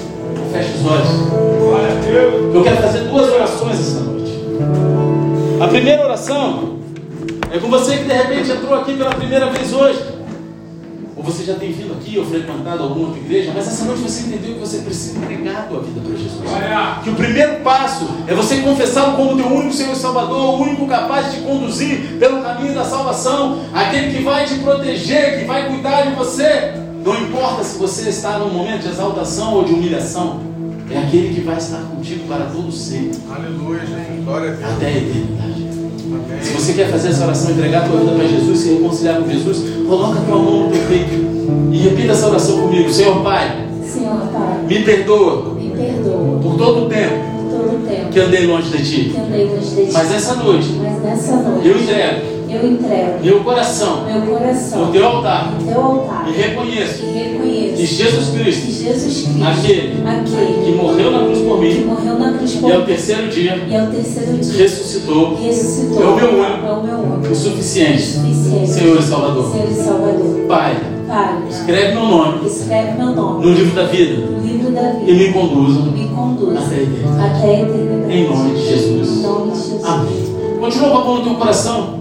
[0.52, 1.10] fecha os olhos.
[2.54, 4.32] Eu quero fazer duas orações essa noite.
[5.62, 6.76] A primeira oração
[7.52, 10.15] é com você que de repente entrou aqui pela primeira vez hoje.
[11.26, 14.54] Você já tem vindo aqui ou frequentado alguma outra igreja, mas essa noite você entendeu
[14.54, 16.44] que você precisa entregar a tua vida para Jesus.
[17.04, 20.88] Que o primeiro passo é você confessá-lo como teu único Senhor e Salvador, o único
[20.88, 25.68] capaz de te conduzir pelo caminho da salvação, aquele que vai te proteger, que vai
[25.68, 26.74] cuidar de você.
[27.04, 30.40] Não importa se você está num momento de exaltação ou de humilhação,
[30.90, 34.24] é aquele que vai estar contigo para todo sempre, Aleluia, Jesus.
[34.24, 34.72] Glória a Deus.
[34.72, 35.55] até a eternidade.
[36.42, 39.30] Se você quer fazer essa oração, entregar a tua vida para Jesus, se reconciliar com
[39.30, 39.58] Jesus,
[39.88, 41.14] coloca a tua mão no teu peito
[41.72, 42.90] e repita essa oração comigo.
[42.92, 47.88] Senhor Pai, Senhor Pai, me perdoa me perdoa por todo o tempo por todo o
[47.88, 49.10] tempo que andei longe de Ti.
[49.12, 49.92] que andei longe de ti.
[49.94, 54.92] Mas essa noite, Mas nessa noite eu entrego eu entrego meu coração meu coração no
[54.92, 60.04] Teu altar no teu altar e reconheço e reconheço que Jesus Cristo, Jesus Cristo, aquele
[60.06, 61.86] aquele que morreu na cruz por mim
[62.38, 62.82] cruz por e ao
[63.30, 69.00] dia e ao terceiro dia ressuscitou, ressuscitou, é o meu único, o suficiente, suficiente, Senhor
[69.00, 69.52] e Salvador.
[69.52, 70.46] Senhor e Salvador.
[70.48, 70.78] Pai,
[71.08, 75.14] Pai, escreve meu nome escreve meu nome no livro da vida livro da e vida
[75.14, 77.38] me conduza e me conduz até a eternidade.
[77.38, 78.14] até a eternidade.
[78.14, 79.22] Em nome de Em Jesus.
[79.22, 79.84] nome de Jesus.
[79.84, 80.36] Amém.
[80.60, 82.00] Continua com a mão no teu coração.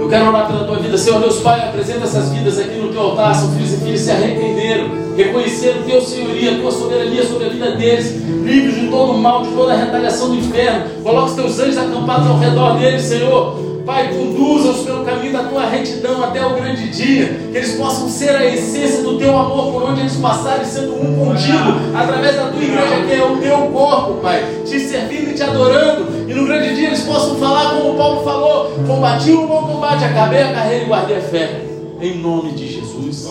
[0.00, 0.96] Eu quero orar pela tua vida.
[0.96, 3.34] Senhor Deus Pai, apresenta essas vidas aqui no teu altar.
[3.34, 8.12] São filhos e filhas se arrependeram, reconheceram teu senhoria, tua soberania sobre a vida deles,
[8.44, 10.84] livres de todo o mal, de toda a retaliação do inferno.
[11.02, 13.70] Coloca os teus anjos acampados ao redor deles, Senhor.
[13.84, 18.30] Pai, conduza-os pelo caminho da tua retidão até o grande dia, que eles possam ser
[18.36, 22.62] a essência do teu amor por onde eles passarem, sendo um contigo, através da tua
[22.62, 26.74] igreja, que é o teu corpo, Pai, te servindo e te adorando, e no grande
[26.74, 30.86] dia eles possam falar como Paulo falou: combati o bom combate, acabei a carreira e
[30.86, 31.62] guardei a fé,
[32.00, 33.28] em nome de Jesus.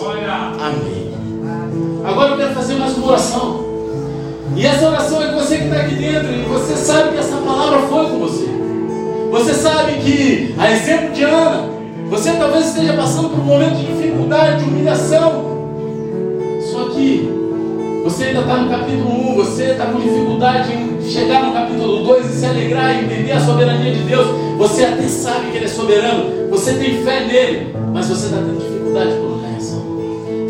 [0.58, 1.09] Amém.
[2.04, 3.64] Agora eu quero fazer mais uma oração.
[4.56, 6.32] E essa oração é com você que está aqui dentro.
[6.32, 8.48] E você sabe que essa palavra foi com você.
[9.30, 11.68] Você sabe que, a exemplo de Ana,
[12.10, 15.44] você talvez esteja passando por um momento de dificuldade, de humilhação.
[16.72, 17.40] Só que
[18.02, 22.26] você ainda está no capítulo 1, você está com dificuldade em chegar no capítulo 2
[22.26, 24.26] e se alegrar e entender a soberania de Deus.
[24.58, 28.58] Você até sabe que Ele é soberano, você tem fé nele, mas você está tendo
[28.58, 29.89] dificuldade de colocar em ação.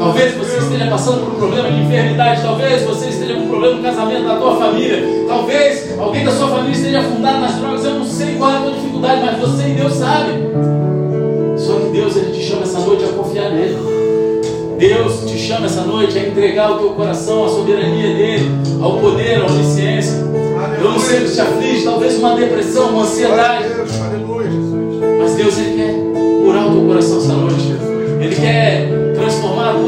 [0.01, 3.74] Talvez você esteja passando por um problema de enfermidade, talvez você esteja com um problema
[3.76, 7.84] no casamento da tua família, talvez alguém da sua família esteja afundado nas drogas.
[7.84, 10.32] Eu não sei qual é a tua dificuldade, mas você e Deus sabe.
[11.59, 13.76] Só que Deus ele te chama essa noite a confiar nele.
[14.78, 19.42] Deus te chama essa noite a entregar o teu coração à soberania dele, ao poder,
[19.42, 20.14] à onisciência.
[20.78, 23.66] Eu não sei o que te aflige, talvez uma depressão, uma ansiedade.
[25.20, 27.76] Mas Deus ele quer curar o teu coração essa noite.
[28.18, 28.99] Ele quer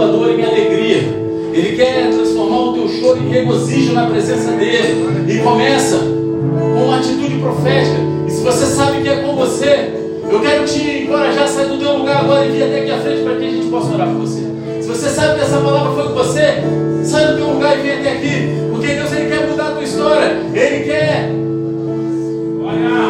[0.03, 1.23] tua dor em alegria.
[1.53, 6.97] Ele quer transformar o teu choro em sujo na presença dele e começa com uma
[6.99, 7.99] atitude profética.
[8.27, 9.93] E se você sabe que é com você,
[10.31, 12.99] eu quero te encorajar a sair do teu lugar agora e vir até aqui à
[12.99, 14.41] frente para que a gente possa orar por você.
[14.81, 16.47] Se você sabe que essa palavra foi com você,
[17.05, 18.49] sai do teu lugar e vem até aqui.
[18.71, 20.37] Porque Deus ele quer mudar a tua história.
[20.55, 21.31] Ele quer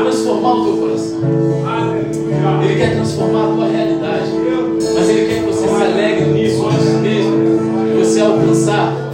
[0.03, 1.21] transformar o teu coração.
[2.65, 3.92] Ele quer transformar a tua realidade.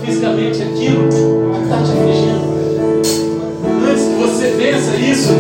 [0.09, 2.48] Fisicamente aquilo que está te afligindo.
[3.88, 5.32] Antes que você vença isso,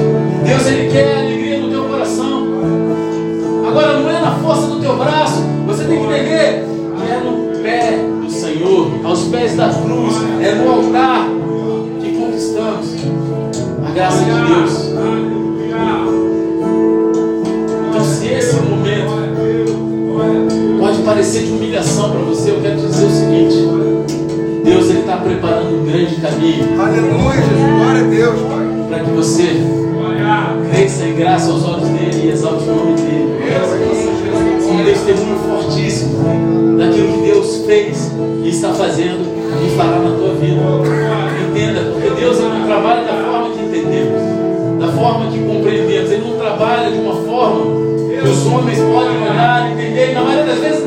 [0.44, 2.46] Deus Ele quer alegria do teu coração.
[3.66, 6.66] Agora não é na força do teu braço, você tem que entender
[6.96, 11.26] que é no pé do Senhor, aos pés da cruz, é no altar
[12.00, 12.88] que conquistamos
[13.86, 14.88] a graça de Deus.
[17.88, 19.18] Então, se esse momento
[20.78, 22.20] pode parecer de humilhação para
[25.20, 27.58] preparando um grande caminho Aleluia, Jesus.
[27.78, 28.88] Glória a Deus, Pai.
[28.88, 29.78] para que você
[30.70, 33.38] cresça em graça aos olhos dele e exalte o nome dele.
[34.70, 38.12] Um testemunho fortíssimo daquilo que Deus fez
[38.44, 39.26] e está fazendo
[39.64, 40.60] e fará na tua vida.
[41.50, 44.22] Entenda, porque Deus não trabalha da forma que entendemos,
[44.78, 46.10] da forma que compreendemos.
[46.10, 47.88] Ele não trabalha de uma forma
[48.20, 50.77] que os homens podem olhar, entender, e na maioria das vezes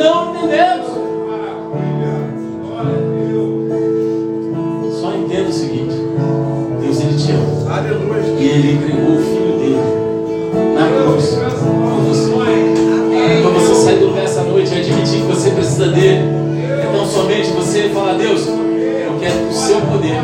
[14.82, 16.24] admitir que você precisa dele.
[16.90, 20.16] Então somente você fala, Deus, eu quero que o seu poder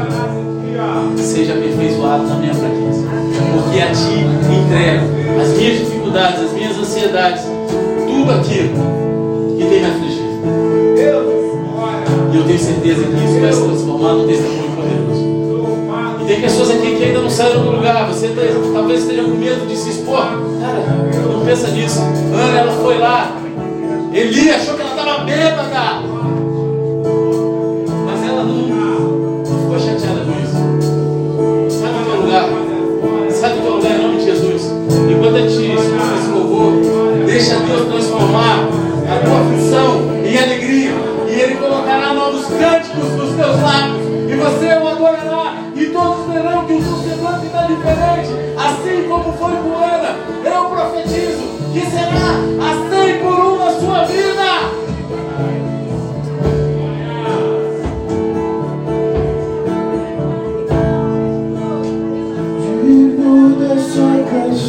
[1.18, 3.08] seja aperfeiçoado na minha fraqueza.
[3.54, 5.06] Porque a ti entrego
[5.42, 7.44] as minhas dificuldades, as minhas ansiedades,
[8.08, 8.74] tudo aquilo
[9.58, 10.28] que tem me afligido.
[12.32, 15.28] E eu tenho certeza que isso vai se transformar num testemunho poderoso.
[16.22, 18.08] E tem pessoas aqui que ainda não saíram do lugar.
[18.08, 18.34] Você
[18.74, 20.26] talvez esteja com medo de se expor.
[20.60, 20.84] Cara,
[21.32, 22.00] não pensa nisso.
[22.00, 23.37] Ana, ela foi lá.
[24.18, 26.07] Eli achou que ela estava bêbada.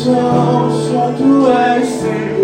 [0.08, 2.37] Canção, só tu és Senhor.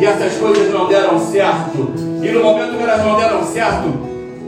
[0.00, 1.92] E essas coisas não deram certo.
[2.22, 3.88] E no momento que elas não deram certo,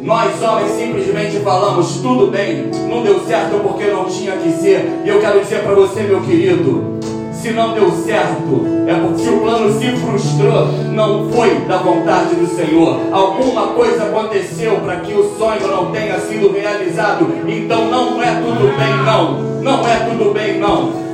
[0.02, 5.00] nós homens simplesmente falamos tudo bem, não deu certo porque não tinha que ser.
[5.04, 6.96] E eu quero dizer para você, meu querido,
[7.32, 12.46] se não deu certo, é porque o plano se frustrou, não foi da vontade do
[12.46, 12.98] Senhor.
[13.12, 17.26] Alguma coisa aconteceu para que o sonho não tenha sido realizado.
[17.46, 19.56] Então não é tudo bem, não.
[19.62, 21.05] Não é tudo bem, não.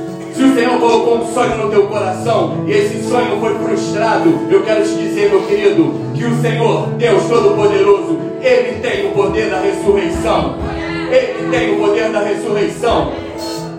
[0.53, 4.83] O Senhor colocou um sonho no teu coração e esse sonho foi frustrado, eu quero
[4.83, 10.59] te dizer, meu querido, que o Senhor, Deus Todo-Poderoso, Ele tem o poder da ressurreição.
[11.11, 13.13] Ele tem o poder da ressurreição.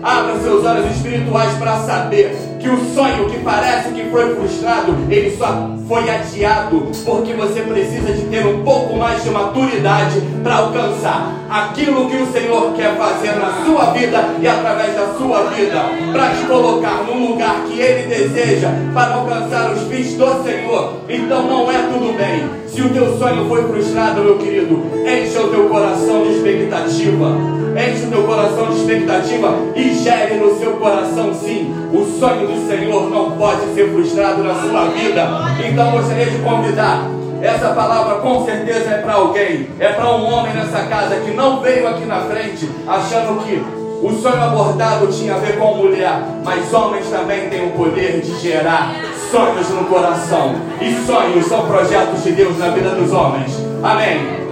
[0.03, 2.35] Abra seus olhos espirituais para saber
[2.65, 8.11] que o sonho que parece que foi frustrado, ele só foi adiado porque você precisa
[8.11, 13.33] de ter um pouco mais de maturidade para alcançar aquilo que o Senhor quer fazer
[13.33, 15.79] na sua vida e através da sua vida,
[16.11, 21.01] para te colocar no lugar que Ele deseja para alcançar os fins do Senhor.
[21.07, 22.49] Então não é tudo bem.
[22.67, 28.05] Se o teu sonho foi frustrado, meu querido, enche o teu coração de expectativa enche
[28.05, 31.73] o teu coração de expectativa e gere no seu coração sim.
[31.91, 35.27] O sonho do Senhor não pode ser frustrado na sua vida.
[35.67, 37.09] Então gostaria de convidar.
[37.41, 41.61] Essa palavra com certeza é para alguém, é para um homem nessa casa que não
[41.61, 43.61] veio aqui na frente achando que
[44.01, 48.39] o sonho abordado tinha a ver com mulher, mas homens também têm o poder de
[48.39, 48.93] gerar
[49.31, 50.55] sonhos no coração.
[50.81, 53.51] E sonhos são projetos de Deus na vida dos homens.
[53.83, 54.44] Amém.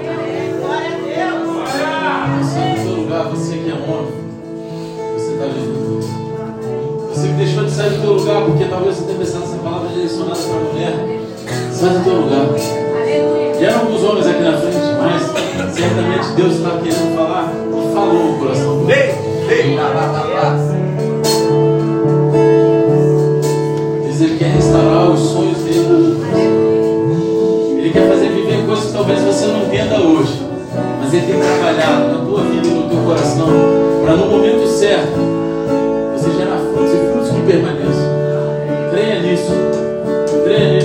[7.13, 9.89] Você que deixou de sair do teu lugar, porque talvez você tenha pensado essa palavra
[9.89, 10.93] direcionada para a mulher.
[11.71, 12.47] Sai do teu lugar.
[13.59, 18.31] E eram alguns homens aqui na frente, mas certamente Deus está querendo falar e falou
[18.31, 18.87] no coração.
[18.89, 20.57] Ei, ei, lá, lá, lá, lá.
[24.19, 26.17] Ele quer restaurar os sonhos dele.
[27.77, 30.41] Ele quer fazer viver coisas que talvez você não entenda hoje.
[30.99, 33.47] Mas ele tem trabalhado na tua vida teu coração,
[34.03, 35.32] para no momento certo
[40.53, 40.82] today.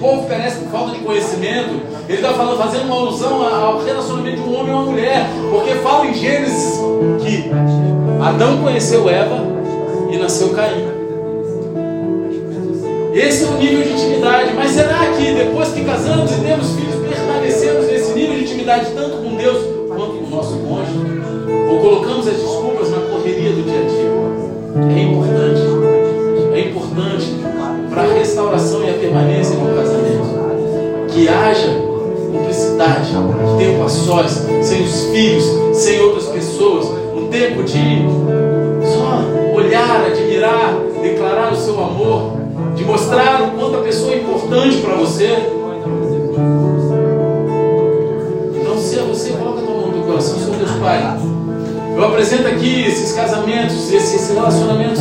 [0.00, 4.54] Povo perece por falta de conhecimento, Ele está fazendo uma alusão ao relacionamento de um
[4.54, 5.26] homem e uma mulher.
[5.50, 6.80] Porque fala em Gênesis
[7.20, 7.50] que
[8.20, 9.38] Adão conheceu Eva
[10.10, 10.88] e nasceu Caim.
[13.12, 14.54] Esse é o nível de intimidade.
[14.54, 19.18] Mas será que depois que casamos e temos filhos, permanecemos nesse nível de intimidade tanto
[19.18, 19.58] com Deus
[19.88, 21.20] quanto com o nosso cônjuge?
[21.70, 24.96] Ou colocamos as desculpas na correria do dia a dia?
[24.96, 25.60] É importante.
[26.54, 27.39] É importante
[28.30, 31.68] restauração e a permanência do casamento que haja
[32.30, 33.10] cumplicidade,
[33.58, 35.44] tempo a sós, sem os filhos,
[35.76, 36.86] sem outras pessoas,
[37.16, 38.04] um tempo de
[38.86, 42.38] só olhar, admirar, declarar o seu amor
[42.76, 45.36] de mostrar o quanto a pessoa é importante para você.
[48.54, 51.18] Então, se é você, coloca a tua mão no teu coração, Senhor Deus Pai.
[51.96, 55.00] Eu apresento aqui esses casamentos, esses relacionamentos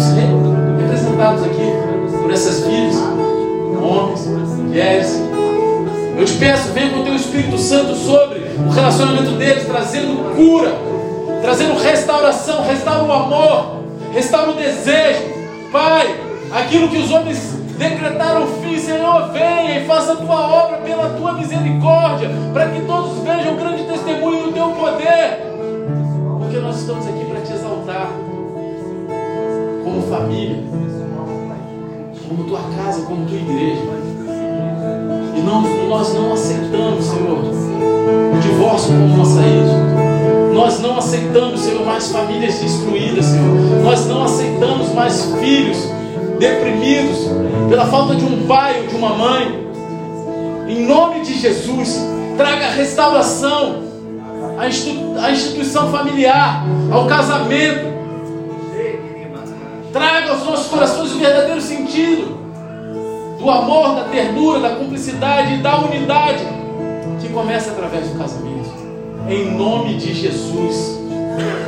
[0.81, 1.98] representados aqui
[2.29, 2.95] por essas filhas,
[3.81, 5.19] homens, mulheres.
[6.15, 10.71] Eu te peço, venha com o teu Espírito Santo sobre o relacionamento deles, trazendo cura,
[11.41, 13.77] trazendo restauração, restaura o amor,
[14.13, 15.23] restaura o desejo.
[15.71, 16.15] Pai,
[16.51, 17.39] aquilo que os homens
[17.79, 22.81] decretaram o fim, Senhor, venha e faça a tua obra pela tua misericórdia, para que
[22.81, 25.39] todos vejam o grande testemunho do teu poder,
[26.39, 28.11] porque nós estamos aqui para te exaltar,
[29.83, 30.57] como família,
[32.29, 33.81] como tua casa, como tua igreja,
[35.35, 39.89] e não, nós não aceitamos, Senhor, o divórcio como uma saída.
[40.53, 43.83] Nós não aceitamos, Senhor, mais famílias destruídas, Senhor.
[43.83, 45.77] Nós não aceitamos mais filhos
[46.37, 47.29] deprimidos
[47.69, 49.67] pela falta de um pai ou de uma mãe.
[50.67, 51.99] Em nome de Jesus,
[52.37, 53.83] traga restauração
[54.57, 57.98] à, instituição familiar, ao casamento.
[59.91, 62.37] Traga aos nossos corações o verdadeiro sentido
[63.39, 66.45] do amor, da ternura, da cumplicidade e da unidade
[67.19, 68.69] que começa através do casamento.
[69.27, 70.99] Em nome de Jesus.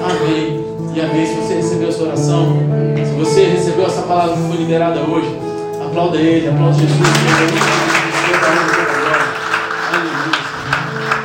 [0.03, 0.63] Amém.
[0.93, 1.25] E amém.
[1.25, 2.57] Se você recebeu essa oração,
[2.95, 5.35] se você recebeu essa palavra que foi liberada hoje,
[5.83, 6.97] aplauda ele, aplauda Jesus.